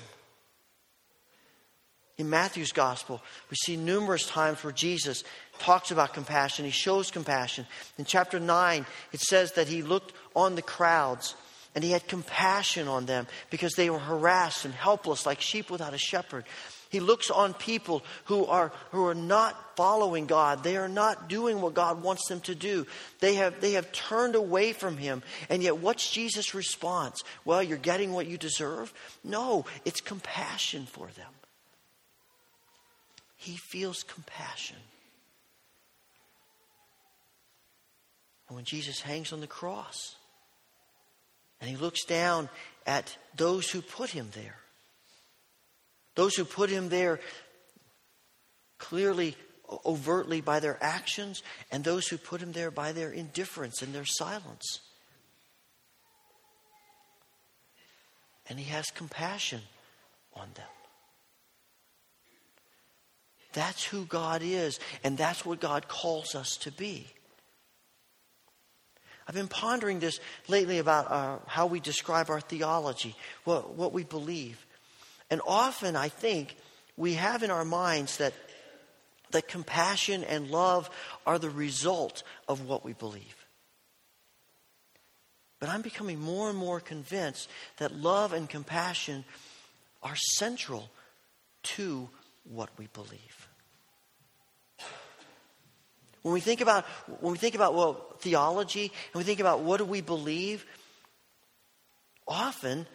In 2.17 2.29
Matthew's 2.29 2.73
gospel, 2.73 3.21
we 3.49 3.55
see 3.55 3.77
numerous 3.77 4.27
times 4.27 4.61
where 4.61 4.73
Jesus 4.73 5.23
talks 5.57 5.89
about 5.89 6.13
compassion. 6.13 6.65
He 6.65 6.71
shows 6.71 7.11
compassion. 7.11 7.65
In 7.97 8.03
chapter 8.03 8.41
9, 8.41 8.85
it 9.13 9.21
says 9.21 9.53
that 9.53 9.69
he 9.69 9.81
looked 9.81 10.13
on 10.35 10.55
the 10.55 10.61
crowds 10.61 11.35
and 11.73 11.83
he 11.83 11.91
had 11.91 12.07
compassion 12.07 12.89
on 12.89 13.05
them 13.05 13.25
because 13.49 13.73
they 13.75 13.89
were 13.89 13.99
harassed 13.99 14.65
and 14.65 14.73
helpless 14.73 15.25
like 15.25 15.39
sheep 15.39 15.71
without 15.71 15.93
a 15.93 15.97
shepherd. 15.97 16.43
He 16.89 16.99
looks 16.99 17.29
on 17.29 17.53
people 17.53 18.03
who 18.25 18.45
are, 18.45 18.71
who 18.91 19.05
are 19.05 19.15
not 19.15 19.77
following 19.77 20.25
God. 20.25 20.63
They 20.63 20.75
are 20.75 20.89
not 20.89 21.29
doing 21.29 21.61
what 21.61 21.75
God 21.75 22.01
wants 22.01 22.27
them 22.27 22.41
to 22.41 22.55
do. 22.55 22.87
They 23.19 23.35
have, 23.35 23.61
they 23.61 23.73
have 23.73 23.91
turned 23.91 24.33
away 24.35 24.73
from 24.73 24.97
Him. 24.97 25.21
And 25.49 25.61
yet, 25.61 25.77
what's 25.77 26.09
Jesus' 26.09 26.55
response? 26.55 27.23
Well, 27.45 27.61
you're 27.61 27.77
getting 27.77 28.11
what 28.11 28.25
you 28.25 28.37
deserve? 28.37 28.91
No, 29.23 29.65
it's 29.85 30.01
compassion 30.01 30.87
for 30.87 31.07
them. 31.15 31.31
He 33.35 33.55
feels 33.55 34.03
compassion. 34.03 34.75
And 38.47 38.55
when 38.55 38.65
Jesus 38.65 38.99
hangs 38.99 39.31
on 39.31 39.41
the 39.41 39.47
cross 39.47 40.15
and 41.61 41.69
he 41.69 41.77
looks 41.77 42.03
down 42.03 42.49
at 42.87 43.15
those 43.35 43.69
who 43.69 43.81
put 43.81 44.09
him 44.09 44.29
there, 44.33 44.57
those 46.19 46.35
who 46.35 46.43
put 46.43 46.69
him 46.69 46.89
there 46.89 47.17
clearly, 48.77 49.37
overtly 49.85 50.41
by 50.41 50.59
their 50.59 50.77
actions, 50.81 51.43
and 51.71 51.81
those 51.81 52.09
who 52.09 52.17
put 52.17 52.41
him 52.41 52.51
there 52.51 52.71
by 52.71 52.91
their 52.91 53.09
indifference 53.09 53.81
and 53.81 53.95
their 53.95 54.03
silence. 54.03 54.81
and 58.49 58.59
He 58.59 58.65
has 58.65 58.91
compassion 58.91 59.61
on 60.33 60.49
them. 60.55 60.65
That's 63.53 63.85
who 63.85 64.03
God 64.03 64.41
is, 64.43 64.77
and 65.05 65.17
that's 65.17 65.45
what 65.45 65.61
God 65.61 65.87
calls 65.87 66.35
us 66.35 66.57
to 66.57 66.71
be. 66.73 67.07
I've 69.25 69.35
been 69.35 69.47
pondering 69.47 70.01
this 70.01 70.19
lately 70.49 70.79
about 70.79 71.09
uh, 71.09 71.37
how 71.47 71.67
we 71.67 71.79
describe 71.79 72.29
our 72.29 72.41
theology, 72.41 73.15
what, 73.45 73.75
what 73.75 73.93
we 73.93 74.03
believe. 74.03 74.65
And 75.29 75.41
often 75.45 75.95
I 75.95 76.09
think 76.09 76.55
we 76.97 77.13
have 77.13 77.43
in 77.43 77.51
our 77.51 77.65
minds 77.65 78.17
that, 78.17 78.33
that 79.31 79.47
compassion 79.47 80.23
and 80.23 80.49
love 80.49 80.89
are 81.25 81.39
the 81.39 81.49
result 81.49 82.23
of 82.47 82.67
what 82.67 82.83
we 82.83 82.93
believe. 82.93 83.35
But 85.59 85.69
I'm 85.69 85.81
becoming 85.81 86.19
more 86.19 86.49
and 86.49 86.57
more 86.57 86.79
convinced 86.79 87.49
that 87.77 87.93
love 87.93 88.33
and 88.33 88.49
compassion 88.49 89.25
are 90.01 90.15
central 90.15 90.89
to 91.61 92.09
what 92.45 92.69
we 92.77 92.87
believe. 92.93 93.47
When 96.21 96.33
we 96.33 96.41
think 96.41 96.61
about 96.61 96.85
when 97.21 97.31
we 97.31 97.37
think 97.37 97.55
about 97.55 97.75
well 97.75 97.93
theology 98.19 98.91
and 99.13 99.15
we 99.15 99.23
think 99.23 99.39
about 99.39 99.61
what 99.61 99.77
do 99.77 99.85
we 99.85 100.01
believe, 100.01 100.65
often 102.27 102.85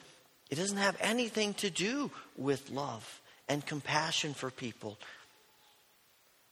it 0.50 0.56
doesn't 0.56 0.76
have 0.76 0.96
anything 1.00 1.54
to 1.54 1.70
do 1.70 2.10
with 2.36 2.70
love 2.70 3.20
and 3.48 3.64
compassion 3.64 4.34
for 4.34 4.50
people. 4.50 4.98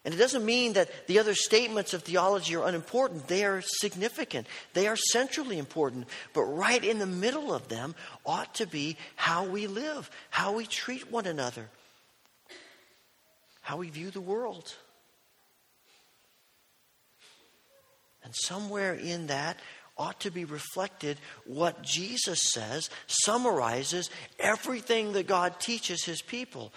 And 0.05 0.13
it 0.13 0.17
doesn't 0.17 0.45
mean 0.45 0.73
that 0.73 1.07
the 1.07 1.21
other 1.21 1.35
statements 1.35 1.95
of 1.95 2.03
theology 2.03 2.57
are 2.57 2.67
unimportant. 2.67 3.29
They 3.29 3.45
are 3.45 3.63
significant. 3.63 4.49
They 4.73 4.89
are 4.89 4.97
centrally 4.97 5.59
important. 5.59 6.09
But 6.35 6.43
right 6.43 6.85
in 6.85 6.99
the 6.99 7.07
middle 7.07 7.55
of 7.55 7.69
them 7.69 7.95
ought 8.27 8.57
to 8.57 8.67
be 8.67 8.97
how 9.15 9.45
we 9.45 9.69
live, 9.69 10.11
how 10.31 10.55
we 10.55 10.67
treat 10.67 11.13
one 11.13 11.27
another, 11.27 11.69
how 13.61 13.77
we 13.77 13.91
view 13.91 14.11
the 14.11 14.21
world. 14.21 14.75
And 18.25 18.35
somewhere 18.35 18.95
in 18.95 19.29
that 19.29 19.57
ought 20.03 20.19
to 20.19 20.33
be 20.33 20.45
reflected 20.45 21.17
what 21.47 21.83
Jesus 21.83 22.41
says 22.53 22.91
summarizes 23.07 24.11
everything 24.41 25.13
that 25.13 25.29
God 25.29 25.61
teaches 25.61 26.05
his 26.05 26.21
people. 26.21 26.73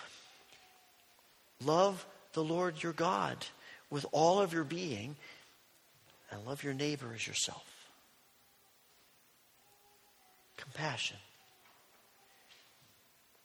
Love 1.63 2.05
the 2.33 2.43
Lord 2.43 2.83
your 2.83 2.93
God 2.93 3.43
with 3.89 4.05
all 4.11 4.39
of 4.39 4.53
your 4.53 4.63
being 4.63 5.15
and 6.29 6.45
love 6.45 6.63
your 6.63 6.75
neighbor 6.75 7.11
as 7.15 7.25
yourself. 7.25 7.65
Compassion. 10.57 11.17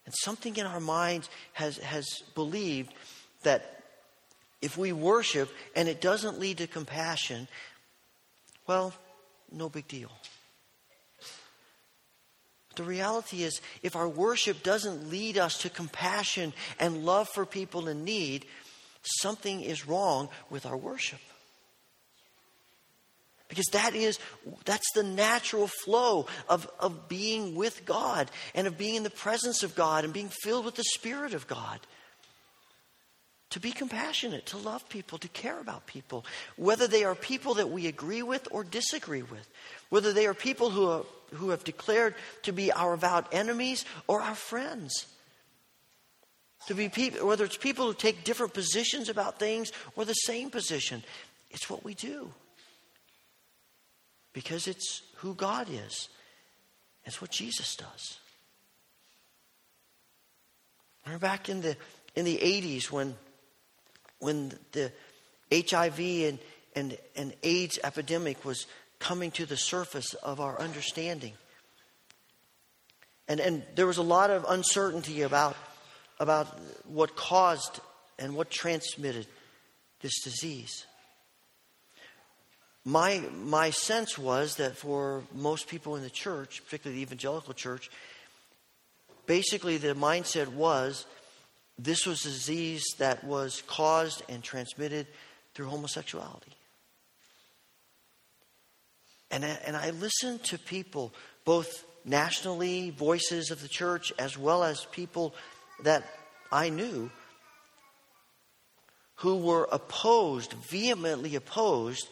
And 0.04 0.14
something 0.14 0.56
in 0.56 0.66
our 0.66 0.80
minds 0.80 1.30
has, 1.54 1.78
has 1.78 2.06
believed 2.34 2.92
that 3.44 3.82
if 4.60 4.76
we 4.76 4.92
worship 4.92 5.50
and 5.74 5.88
it 5.88 6.02
doesn't 6.02 6.38
lead 6.38 6.58
to 6.58 6.66
compassion, 6.66 7.48
well, 8.66 8.92
no 9.52 9.68
big 9.68 9.88
deal. 9.88 10.10
The 12.76 12.82
reality 12.84 13.42
is, 13.42 13.60
if 13.82 13.96
our 13.96 14.08
worship 14.08 14.62
doesn't 14.62 15.10
lead 15.10 15.36
us 15.36 15.58
to 15.58 15.70
compassion 15.70 16.52
and 16.78 17.04
love 17.04 17.28
for 17.28 17.44
people 17.44 17.88
in 17.88 18.04
need, 18.04 18.46
something 19.02 19.60
is 19.60 19.86
wrong 19.86 20.28
with 20.50 20.66
our 20.66 20.76
worship. 20.76 21.20
Because 23.48 23.66
that 23.72 23.96
is, 23.96 24.20
that's 24.64 24.86
the 24.94 25.02
natural 25.02 25.66
flow 25.66 26.26
of, 26.48 26.70
of 26.78 27.08
being 27.08 27.56
with 27.56 27.84
God 27.84 28.30
and 28.54 28.68
of 28.68 28.78
being 28.78 28.94
in 28.94 29.02
the 29.02 29.10
presence 29.10 29.64
of 29.64 29.74
God 29.74 30.04
and 30.04 30.12
being 30.12 30.30
filled 30.42 30.64
with 30.64 30.76
the 30.76 30.84
Spirit 30.84 31.34
of 31.34 31.48
God 31.48 31.80
to 33.50 33.60
be 33.60 33.72
compassionate, 33.72 34.46
to 34.46 34.56
love 34.56 34.88
people, 34.88 35.18
to 35.18 35.28
care 35.28 35.58
about 35.58 35.86
people, 35.86 36.24
whether 36.56 36.86
they 36.86 37.04
are 37.04 37.16
people 37.16 37.54
that 37.54 37.70
we 37.70 37.86
agree 37.86 38.22
with 38.22 38.46
or 38.50 38.62
disagree 38.62 39.22
with, 39.22 39.48
whether 39.88 40.12
they 40.12 40.26
are 40.26 40.34
people 40.34 40.70
who, 40.70 40.88
are, 40.88 41.04
who 41.34 41.50
have 41.50 41.64
declared 41.64 42.14
to 42.44 42.52
be 42.52 42.70
our 42.72 42.94
avowed 42.94 43.26
enemies 43.32 43.84
or 44.06 44.20
our 44.22 44.36
friends. 44.36 45.06
To 46.66 46.74
be 46.74 46.88
people, 46.88 47.26
whether 47.26 47.44
it's 47.44 47.56
people 47.56 47.86
who 47.86 47.94
take 47.94 48.22
different 48.22 48.54
positions 48.54 49.08
about 49.08 49.38
things 49.38 49.72
or 49.96 50.04
the 50.04 50.12
same 50.12 50.50
position, 50.50 51.02
it's 51.50 51.68
what 51.68 51.84
we 51.84 51.94
do. 51.94 52.32
Because 54.32 54.68
it's 54.68 55.02
who 55.16 55.34
God 55.34 55.68
is. 55.68 56.08
It's 57.04 57.20
what 57.20 57.30
Jesus 57.30 57.74
does. 57.74 58.18
Remember 61.04 61.26
back 61.26 61.48
in 61.48 61.62
the 61.62 61.76
in 62.14 62.24
the 62.24 62.38
80s 62.38 62.90
when 62.90 63.16
when 64.20 64.52
the 64.72 64.92
HIV 65.52 65.98
and, 65.98 66.38
and, 66.76 66.98
and 67.16 67.34
AIDS 67.42 67.78
epidemic 67.82 68.44
was 68.44 68.66
coming 68.98 69.30
to 69.32 69.46
the 69.46 69.56
surface 69.56 70.14
of 70.14 70.40
our 70.40 70.60
understanding. 70.60 71.32
And, 73.26 73.40
and 73.40 73.62
there 73.74 73.86
was 73.86 73.98
a 73.98 74.02
lot 74.02 74.30
of 74.30 74.44
uncertainty 74.48 75.22
about, 75.22 75.56
about 76.18 76.46
what 76.86 77.16
caused 77.16 77.80
and 78.18 78.36
what 78.36 78.50
transmitted 78.50 79.26
this 80.00 80.22
disease. 80.22 80.84
My, 82.84 83.22
my 83.44 83.70
sense 83.70 84.18
was 84.18 84.56
that 84.56 84.76
for 84.76 85.22
most 85.34 85.68
people 85.68 85.96
in 85.96 86.02
the 86.02 86.10
church, 86.10 86.62
particularly 86.64 86.96
the 86.96 87.02
evangelical 87.02 87.54
church, 87.54 87.90
basically 89.26 89.76
the 89.76 89.94
mindset 89.94 90.48
was 90.48 91.06
this 91.84 92.06
was 92.06 92.24
a 92.24 92.28
disease 92.28 92.84
that 92.98 93.24
was 93.24 93.62
caused 93.66 94.22
and 94.28 94.42
transmitted 94.42 95.06
through 95.54 95.66
homosexuality. 95.66 96.52
And, 99.30 99.44
and 99.44 99.76
I 99.76 99.90
listened 99.90 100.42
to 100.44 100.58
people, 100.58 101.14
both 101.44 101.84
nationally, 102.04 102.90
voices 102.90 103.50
of 103.50 103.62
the 103.62 103.68
church, 103.68 104.12
as 104.18 104.36
well 104.36 104.62
as 104.64 104.84
people 104.86 105.34
that 105.84 106.04
I 106.52 106.68
knew, 106.68 107.10
who 109.16 109.36
were 109.36 109.68
opposed, 109.70 110.52
vehemently 110.52 111.34
opposed, 111.36 112.08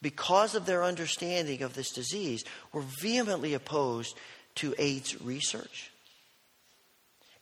because 0.00 0.54
of 0.54 0.66
their 0.66 0.84
understanding 0.84 1.62
of 1.62 1.74
this 1.74 1.90
disease, 1.90 2.44
were 2.72 2.84
vehemently 3.00 3.54
opposed 3.54 4.16
to 4.56 4.74
AIDS 4.78 5.20
research 5.22 5.90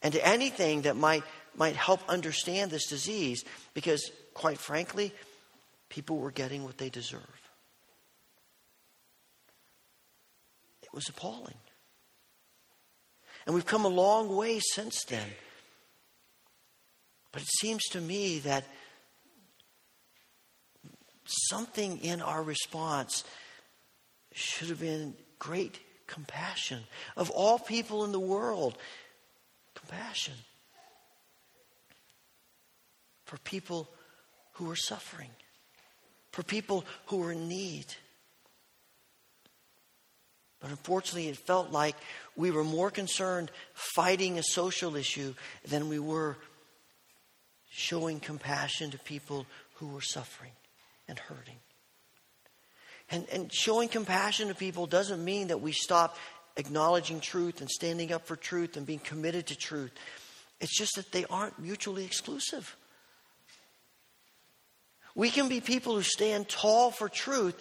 and 0.01 0.13
to 0.13 0.27
anything 0.27 0.83
that 0.83 0.95
might 0.95 1.23
might 1.57 1.75
help 1.75 2.07
understand 2.07 2.71
this 2.71 2.87
disease 2.87 3.43
because, 3.73 4.11
quite 4.33 4.59
frankly, 4.59 5.11
people 5.89 6.17
were 6.17 6.31
getting 6.31 6.63
what 6.63 6.77
they 6.77 6.89
deserve. 6.89 7.21
It 10.83 10.93
was 10.93 11.09
appalling. 11.09 11.55
And 13.45 13.55
we've 13.55 13.65
come 13.65 13.85
a 13.85 13.89
long 13.89 14.35
way 14.35 14.59
since 14.59 15.03
then. 15.05 15.27
But 17.31 17.41
it 17.41 17.49
seems 17.59 17.83
to 17.91 18.01
me 18.01 18.39
that 18.39 18.65
something 21.25 21.99
in 21.99 22.21
our 22.21 22.43
response 22.43 23.23
should 24.33 24.69
have 24.69 24.79
been 24.79 25.15
great 25.39 25.79
compassion. 26.07 26.83
Of 27.15 27.29
all 27.31 27.57
people 27.59 28.05
in 28.05 28.11
the 28.11 28.19
world, 28.19 28.77
compassion 29.75 30.35
for 33.27 33.37
people 33.39 33.87
who 34.53 34.71
are 34.71 34.75
suffering, 34.75 35.29
for 36.31 36.43
people 36.43 36.85
who 37.07 37.21
are 37.23 37.31
in 37.31 37.47
need. 37.47 37.85
But 40.59 40.71
unfortunately, 40.71 41.27
it 41.27 41.37
felt 41.37 41.71
like 41.71 41.95
we 42.35 42.49
were 42.49 42.63
more 42.63 42.89
concerned 42.89 43.51
fighting 43.73 44.39
a 44.39 44.43
social 44.43 44.95
issue 44.95 45.35
than 45.67 45.89
we 45.89 45.99
were 45.99 46.37
showing 47.69 48.19
compassion 48.19 48.91
to 48.91 48.97
people 48.99 49.45
who 49.75 49.87
were 49.87 50.01
suffering 50.01 50.53
and 51.07 51.19
hurting. 51.19 51.57
And, 53.11 53.27
and 53.31 53.53
showing 53.53 53.89
compassion 53.89 54.47
to 54.47 54.55
people 54.55 54.87
doesn't 54.87 55.23
mean 55.23 55.49
that 55.49 55.61
we 55.61 55.73
stop 55.73 56.17
acknowledging 56.55 57.19
truth 57.19 57.59
and 57.61 57.69
standing 57.69 58.11
up 58.11 58.25
for 58.25 58.35
truth 58.35 58.77
and 58.77 58.85
being 58.85 58.99
committed 58.99 59.47
to 59.47 59.55
truth. 59.55 59.91
It's 60.59 60.75
just 60.75 60.95
that 60.95 61.11
they 61.11 61.25
aren't 61.25 61.59
mutually 61.59 62.05
exclusive. 62.05 62.75
We 65.17 65.31
can 65.31 65.49
be 65.49 65.61
people 65.61 65.95
who 65.95 66.03
stand 66.03 66.47
tall 66.47 66.91
for 66.91 67.09
truth 67.09 67.59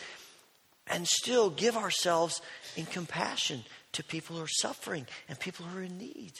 and 0.86 1.08
still 1.08 1.48
give 1.48 1.74
ourselves 1.74 2.42
in 2.76 2.84
compassion 2.84 3.64
to 3.92 4.04
people 4.04 4.36
who 4.36 4.42
are 4.42 4.46
suffering 4.46 5.06
and 5.26 5.40
people 5.40 5.64
who 5.64 5.78
are 5.78 5.82
in 5.82 5.96
need. 5.96 6.34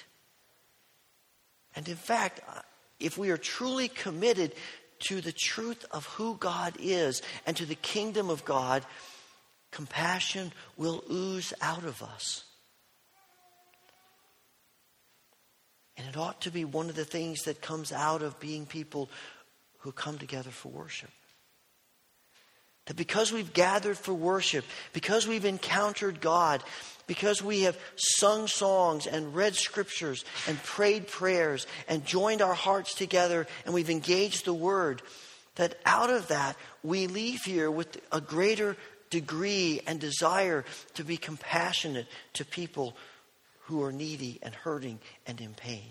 And 1.75 1.89
in 1.89 1.97
fact, 1.97 2.43
uh, 2.47 2.61
if 3.01 3.17
we 3.17 3.31
are 3.31 3.39
truly 3.39 3.89
committed 3.89 4.53
to 5.09 5.23
the 5.23 5.33
truth 5.33 5.87
of 5.91 6.05
who 6.05 6.37
God 6.37 6.75
is 6.79 7.23
and 7.47 7.57
to 7.57 7.64
the 7.64 7.77
kingdom 7.77 8.29
of 8.29 8.45
God, 8.45 8.85
compassion 9.71 10.53
will 10.77 11.03
ooze 11.11 11.55
out 11.62 11.85
of 11.85 12.03
us. 12.03 12.45
And 15.97 16.07
it 16.07 16.17
ought 16.19 16.43
to 16.43 16.51
be 16.51 16.67
one 16.67 16.91
of 16.91 16.95
the 16.95 17.07
things 17.07 17.45
that 17.45 17.62
comes 17.62 17.91
out 17.91 18.21
of 18.21 18.39
being 18.39 18.67
people 18.67 19.09
who 19.87 19.93
come 19.93 20.18
together 20.18 20.51
for 20.51 20.68
worship. 20.68 21.11
That 22.87 22.97
because 22.97 23.32
we've 23.32 23.53
gathered 23.53 23.97
for 23.97 24.12
worship, 24.12 24.64
because 24.93 25.28
we've 25.28 25.45
encountered 25.45 26.20
God, 26.20 26.64
because 27.07 27.41
we 27.41 27.62
have 27.62 27.78
sung 27.95 28.49
songs 28.49 29.07
and 29.07 29.32
read 29.32 29.55
scriptures 29.55 30.24
and 30.49 30.61
prayed 30.64 31.07
prayers 31.07 31.68
and 31.87 32.05
joined 32.05 32.43
our 32.43 32.53
hearts 32.53 32.95
together 32.95 33.47
and 33.64 33.72
we've 33.72 33.91
engaged 33.91 34.45
the 34.45 34.53
word, 34.53 35.03
that 35.55 35.78
out 35.87 36.11
of 36.11 36.26
that 36.28 36.57
we 36.82 37.07
leave 37.07 37.43
here 37.43 37.70
with 37.70 38.01
a 38.11 38.20
greater 38.20 38.76
degree 39.11 39.82
and 39.87 40.01
desire 40.01 40.64
to 40.95 41.05
be 41.05 41.16
compassionate 41.16 42.09
to 42.32 42.45
people 42.45 42.97
who 43.66 43.84
are 43.84 43.93
needy 43.93 44.41
and 44.43 44.53
hurting 44.53 44.99
and 45.28 45.41
in 45.41 45.55
pain. 45.55 45.91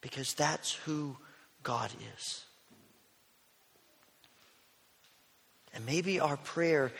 Because 0.00 0.34
that's 0.34 0.72
who 0.72 1.16
God 1.62 1.90
is. 2.16 2.44
And 5.74 5.84
maybe 5.84 6.20
our 6.20 6.36
prayer 6.36 6.92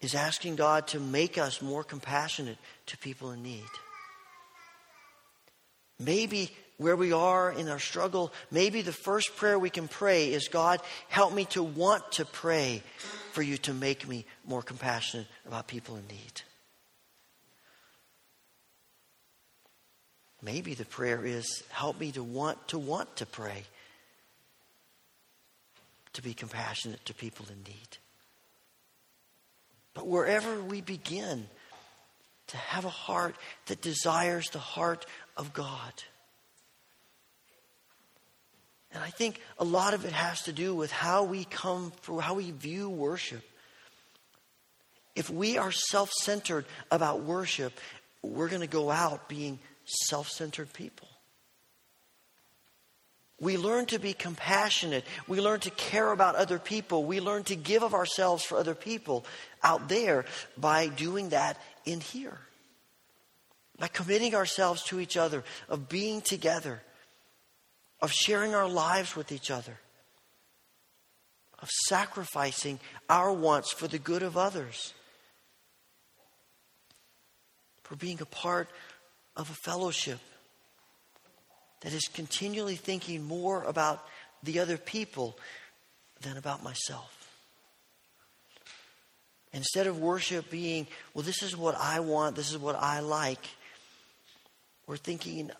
is 0.00 0.14
asking 0.14 0.56
God 0.56 0.88
to 0.88 1.00
make 1.00 1.38
us 1.38 1.62
more 1.62 1.84
compassionate 1.84 2.58
to 2.86 2.98
people 2.98 3.30
in 3.30 3.42
need. 3.42 3.64
Maybe 5.98 6.50
where 6.76 6.96
we 6.96 7.12
are 7.12 7.50
in 7.50 7.68
our 7.68 7.78
struggle, 7.78 8.32
maybe 8.50 8.82
the 8.82 8.92
first 8.92 9.34
prayer 9.36 9.58
we 9.58 9.70
can 9.70 9.88
pray 9.88 10.32
is 10.32 10.48
God, 10.48 10.80
help 11.08 11.32
me 11.32 11.46
to 11.46 11.62
want 11.62 12.12
to 12.12 12.24
pray 12.26 12.82
for 13.32 13.42
you 13.42 13.56
to 13.58 13.72
make 13.72 14.06
me 14.06 14.26
more 14.46 14.62
compassionate 14.62 15.26
about 15.46 15.66
people 15.66 15.96
in 15.96 16.06
need. 16.06 16.42
Maybe 20.46 20.74
the 20.74 20.84
prayer 20.84 21.26
is 21.26 21.64
help 21.70 21.98
me 21.98 22.12
to 22.12 22.22
want 22.22 22.68
to 22.68 22.78
want 22.78 23.16
to 23.16 23.26
pray 23.26 23.64
to 26.12 26.22
be 26.22 26.34
compassionate 26.34 27.04
to 27.06 27.14
people 27.14 27.46
in 27.50 27.64
need. 27.64 27.98
But 29.92 30.06
wherever 30.06 30.62
we 30.62 30.80
begin, 30.80 31.48
to 32.46 32.56
have 32.56 32.84
a 32.84 32.90
heart 32.90 33.34
that 33.66 33.80
desires 33.80 34.48
the 34.50 34.60
heart 34.60 35.04
of 35.36 35.52
God. 35.52 35.92
And 38.92 39.02
I 39.02 39.10
think 39.10 39.40
a 39.58 39.64
lot 39.64 39.94
of 39.94 40.04
it 40.04 40.12
has 40.12 40.42
to 40.42 40.52
do 40.52 40.76
with 40.76 40.92
how 40.92 41.24
we 41.24 41.44
come 41.44 41.90
through, 42.02 42.20
how 42.20 42.34
we 42.34 42.52
view 42.52 42.88
worship. 42.88 43.42
If 45.16 45.28
we 45.28 45.58
are 45.58 45.72
self 45.72 46.12
centered 46.12 46.66
about 46.92 47.22
worship, 47.22 47.72
we're 48.22 48.48
going 48.48 48.60
to 48.60 48.68
go 48.68 48.92
out 48.92 49.28
being 49.28 49.58
self 49.86 50.28
centered 50.28 50.72
people. 50.72 51.08
We 53.38 53.58
learn 53.58 53.86
to 53.86 53.98
be 53.98 54.14
compassionate. 54.14 55.04
We 55.28 55.40
learn 55.40 55.60
to 55.60 55.70
care 55.70 56.10
about 56.10 56.36
other 56.36 56.58
people. 56.58 57.04
We 57.04 57.20
learn 57.20 57.44
to 57.44 57.56
give 57.56 57.82
of 57.82 57.92
ourselves 57.92 58.42
for 58.44 58.56
other 58.56 58.74
people 58.74 59.26
out 59.62 59.88
there 59.88 60.24
by 60.56 60.88
doing 60.88 61.30
that 61.30 61.60
in 61.84 62.00
here. 62.00 62.38
By 63.78 63.88
committing 63.88 64.34
ourselves 64.34 64.82
to 64.84 65.00
each 65.00 65.18
other, 65.18 65.44
of 65.68 65.86
being 65.86 66.22
together, 66.22 66.80
of 68.00 68.10
sharing 68.10 68.54
our 68.54 68.68
lives 68.68 69.14
with 69.14 69.30
each 69.30 69.50
other, 69.50 69.78
of 71.58 71.68
sacrificing 71.88 72.80
our 73.10 73.32
wants 73.34 73.70
for 73.70 73.86
the 73.86 73.98
good 73.98 74.22
of 74.22 74.38
others, 74.38 74.94
for 77.82 77.96
being 77.96 78.20
a 78.22 78.26
part 78.26 78.70
of 79.36 79.50
a 79.50 79.54
fellowship 79.54 80.18
that 81.82 81.92
is 81.92 82.08
continually 82.12 82.76
thinking 82.76 83.22
more 83.22 83.62
about 83.64 84.04
the 84.42 84.60
other 84.60 84.76
people 84.76 85.38
than 86.22 86.36
about 86.36 86.62
myself. 86.62 87.12
Instead 89.52 89.86
of 89.86 89.98
worship 89.98 90.50
being, 90.50 90.86
well, 91.14 91.22
this 91.22 91.42
is 91.42 91.56
what 91.56 91.74
I 91.76 92.00
want, 92.00 92.36
this 92.36 92.50
is 92.50 92.58
what 92.58 92.76
I 92.76 93.00
like, 93.00 93.44
we're 94.86 94.96
thinking, 94.96 95.50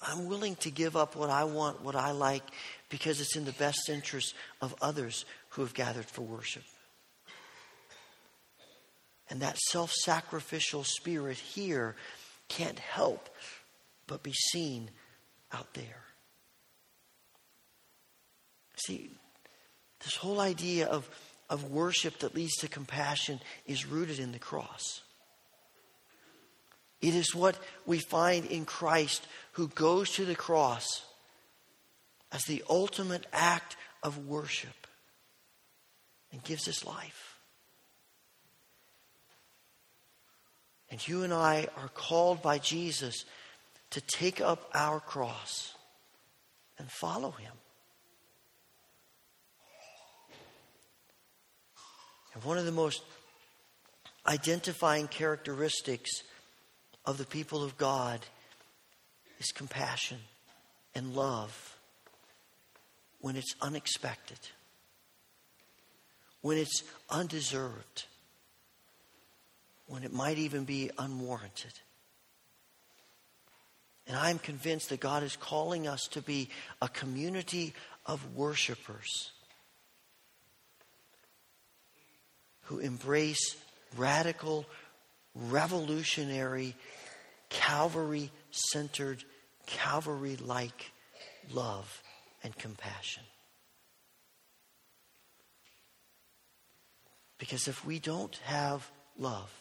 I'm 0.00 0.26
willing 0.26 0.56
to 0.56 0.70
give 0.70 0.96
up 0.96 1.16
what 1.16 1.30
I 1.30 1.44
want, 1.44 1.82
what 1.82 1.96
I 1.96 2.12
like, 2.12 2.42
because 2.88 3.20
it's 3.20 3.36
in 3.36 3.44
the 3.44 3.52
best 3.52 3.88
interest 3.88 4.34
of 4.60 4.74
others 4.80 5.24
who 5.50 5.62
have 5.62 5.74
gathered 5.74 6.04
for 6.04 6.22
worship. 6.22 6.62
And 9.28 9.40
that 9.40 9.58
self 9.58 9.92
sacrificial 9.92 10.84
spirit 10.84 11.38
here 11.38 11.96
can't 12.48 12.78
help 12.78 13.28
but 14.06 14.22
be 14.22 14.32
seen 14.32 14.90
out 15.52 15.74
there. 15.74 16.04
See, 18.76 19.10
this 20.04 20.16
whole 20.16 20.40
idea 20.40 20.86
of, 20.86 21.08
of 21.48 21.70
worship 21.70 22.18
that 22.18 22.34
leads 22.34 22.56
to 22.56 22.68
compassion 22.68 23.40
is 23.66 23.86
rooted 23.86 24.18
in 24.18 24.32
the 24.32 24.38
cross. 24.38 25.02
It 27.00 27.14
is 27.14 27.34
what 27.34 27.58
we 27.84 27.98
find 27.98 28.44
in 28.46 28.64
Christ 28.64 29.26
who 29.52 29.68
goes 29.68 30.10
to 30.12 30.24
the 30.24 30.34
cross 30.34 31.04
as 32.32 32.42
the 32.44 32.62
ultimate 32.68 33.26
act 33.32 33.76
of 34.02 34.26
worship 34.26 34.86
and 36.32 36.42
gives 36.44 36.66
his 36.66 36.84
life. 36.84 37.35
And 40.90 41.06
you 41.06 41.24
and 41.24 41.32
I 41.32 41.68
are 41.76 41.88
called 41.88 42.42
by 42.42 42.58
Jesus 42.58 43.24
to 43.90 44.00
take 44.00 44.40
up 44.40 44.68
our 44.74 45.00
cross 45.00 45.74
and 46.78 46.90
follow 46.90 47.32
him. 47.32 47.52
And 52.34 52.44
one 52.44 52.58
of 52.58 52.66
the 52.66 52.72
most 52.72 53.02
identifying 54.26 55.08
characteristics 55.08 56.22
of 57.04 57.18
the 57.18 57.24
people 57.24 57.64
of 57.64 57.78
God 57.78 58.20
is 59.38 59.52
compassion 59.52 60.18
and 60.94 61.14
love 61.14 61.78
when 63.20 63.36
it's 63.36 63.54
unexpected, 63.62 64.38
when 66.42 66.58
it's 66.58 66.82
undeserved, 67.08 68.04
when 69.86 70.02
it 70.02 70.12
might 70.12 70.38
even 70.38 70.64
be 70.64 70.90
unwarranted. 70.98 71.72
And 74.06 74.16
I'm 74.16 74.38
convinced 74.38 74.90
that 74.90 75.00
God 75.00 75.22
is 75.22 75.36
calling 75.36 75.88
us 75.88 76.06
to 76.08 76.22
be 76.22 76.48
a 76.80 76.88
community 76.88 77.74
of 78.04 78.36
worshipers 78.36 79.32
who 82.62 82.78
embrace 82.78 83.56
radical, 83.96 84.64
revolutionary, 85.34 86.74
Calvary 87.48 88.30
centered, 88.50 89.24
Calvary 89.66 90.36
like 90.36 90.92
love 91.52 92.02
and 92.42 92.56
compassion. 92.56 93.22
Because 97.38 97.68
if 97.68 97.84
we 97.84 97.98
don't 97.98 98.34
have 98.44 98.88
love, 99.18 99.52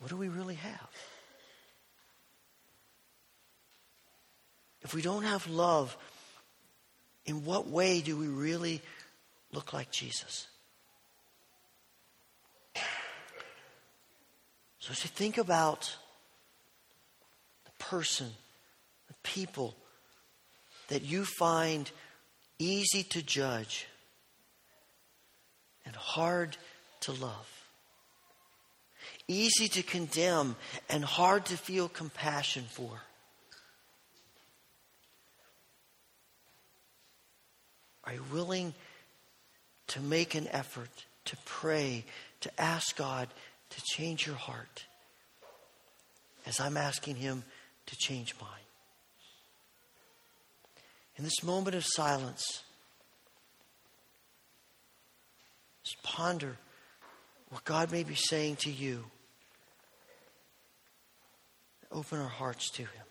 what 0.00 0.10
do 0.10 0.16
we 0.16 0.28
really 0.28 0.54
have? 0.54 0.90
If 4.82 4.94
we 4.94 5.02
don't 5.02 5.24
have 5.24 5.48
love, 5.48 5.96
in 7.24 7.44
what 7.44 7.66
way 7.66 8.00
do 8.00 8.16
we 8.16 8.28
really 8.28 8.80
look 9.52 9.72
like 9.72 9.90
Jesus? 9.90 10.46
So, 14.78 14.92
as 14.92 15.02
you 15.02 15.10
think 15.10 15.38
about 15.38 15.96
the 17.64 17.84
person, 17.84 18.28
the 19.08 19.14
people 19.24 19.74
that 20.86 21.02
you 21.02 21.24
find 21.24 21.90
easy 22.60 23.02
to 23.02 23.20
judge 23.20 23.88
and 25.84 25.96
hard 25.96 26.56
to 27.00 27.12
love, 27.12 27.55
easy 29.28 29.68
to 29.68 29.82
condemn 29.82 30.56
and 30.88 31.04
hard 31.04 31.46
to 31.46 31.56
feel 31.56 31.88
compassion 31.88 32.64
for. 32.70 33.00
Are 38.04 38.14
you 38.14 38.24
willing 38.32 38.72
to 39.88 40.00
make 40.00 40.34
an 40.34 40.46
effort 40.48 40.90
to 41.24 41.36
pray, 41.44 42.04
to 42.40 42.60
ask 42.60 42.96
God 42.96 43.28
to 43.70 43.82
change 43.82 44.26
your 44.26 44.36
heart 44.36 44.84
as 46.46 46.60
I'm 46.60 46.76
asking 46.76 47.16
Him 47.16 47.42
to 47.86 47.96
change 47.96 48.34
mine? 48.40 48.50
In 51.16 51.24
this 51.24 51.42
moment 51.42 51.74
of 51.74 51.84
silence, 51.84 52.62
just 55.82 56.00
ponder 56.02 56.56
what 57.48 57.64
God 57.64 57.90
may 57.90 58.04
be 58.04 58.14
saying 58.14 58.56
to 58.56 58.70
you. 58.70 59.04
Open 61.92 62.18
our 62.18 62.28
hearts 62.28 62.70
to 62.70 62.82
Him. 62.82 63.04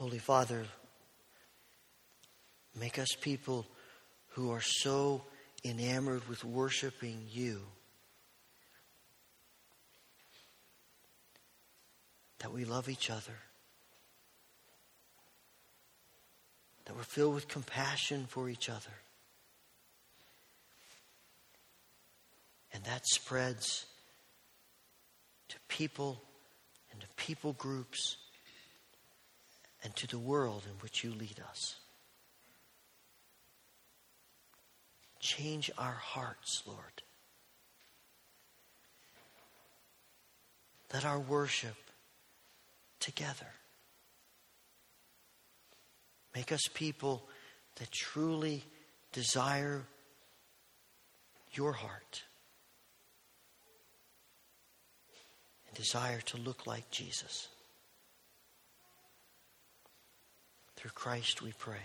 Holy 0.00 0.18
Father, 0.18 0.64
make 2.74 2.98
us 2.98 3.08
people 3.20 3.66
who 4.28 4.50
are 4.50 4.62
so 4.62 5.22
enamored 5.62 6.26
with 6.26 6.42
worshiping 6.42 7.26
you 7.30 7.60
that 12.38 12.50
we 12.50 12.64
love 12.64 12.88
each 12.88 13.10
other, 13.10 13.36
that 16.86 16.96
we're 16.96 17.02
filled 17.02 17.34
with 17.34 17.46
compassion 17.46 18.24
for 18.26 18.48
each 18.48 18.70
other. 18.70 18.96
And 22.72 22.82
that 22.84 23.06
spreads 23.06 23.84
to 25.50 25.56
people 25.68 26.22
and 26.90 27.02
to 27.02 27.06
people 27.18 27.52
groups 27.52 28.16
and 29.82 29.94
to 29.96 30.06
the 30.06 30.18
world 30.18 30.62
in 30.66 30.76
which 30.80 31.02
you 31.02 31.10
lead 31.10 31.40
us. 31.48 31.76
Change 35.20 35.70
our 35.76 35.92
hearts, 35.92 36.62
Lord. 36.66 37.02
Let 40.92 41.04
our 41.04 41.20
worship 41.20 41.76
together 42.98 43.46
make 46.34 46.52
us 46.52 46.62
people 46.74 47.22
that 47.76 47.90
truly 47.90 48.64
desire 49.12 49.84
your 51.52 51.72
heart 51.72 52.22
and 55.68 55.76
desire 55.76 56.20
to 56.20 56.36
look 56.36 56.66
like 56.66 56.90
Jesus. 56.90 57.48
Through 60.80 60.92
Christ 60.92 61.42
we 61.42 61.52
pray. 61.52 61.76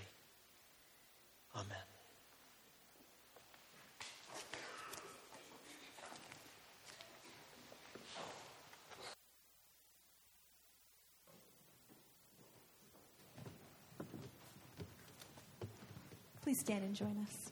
Amen. 1.54 1.68
Please 16.41 16.60
stand 16.60 16.86
and 16.86 16.96
join 16.96 17.18
us. 17.22 17.52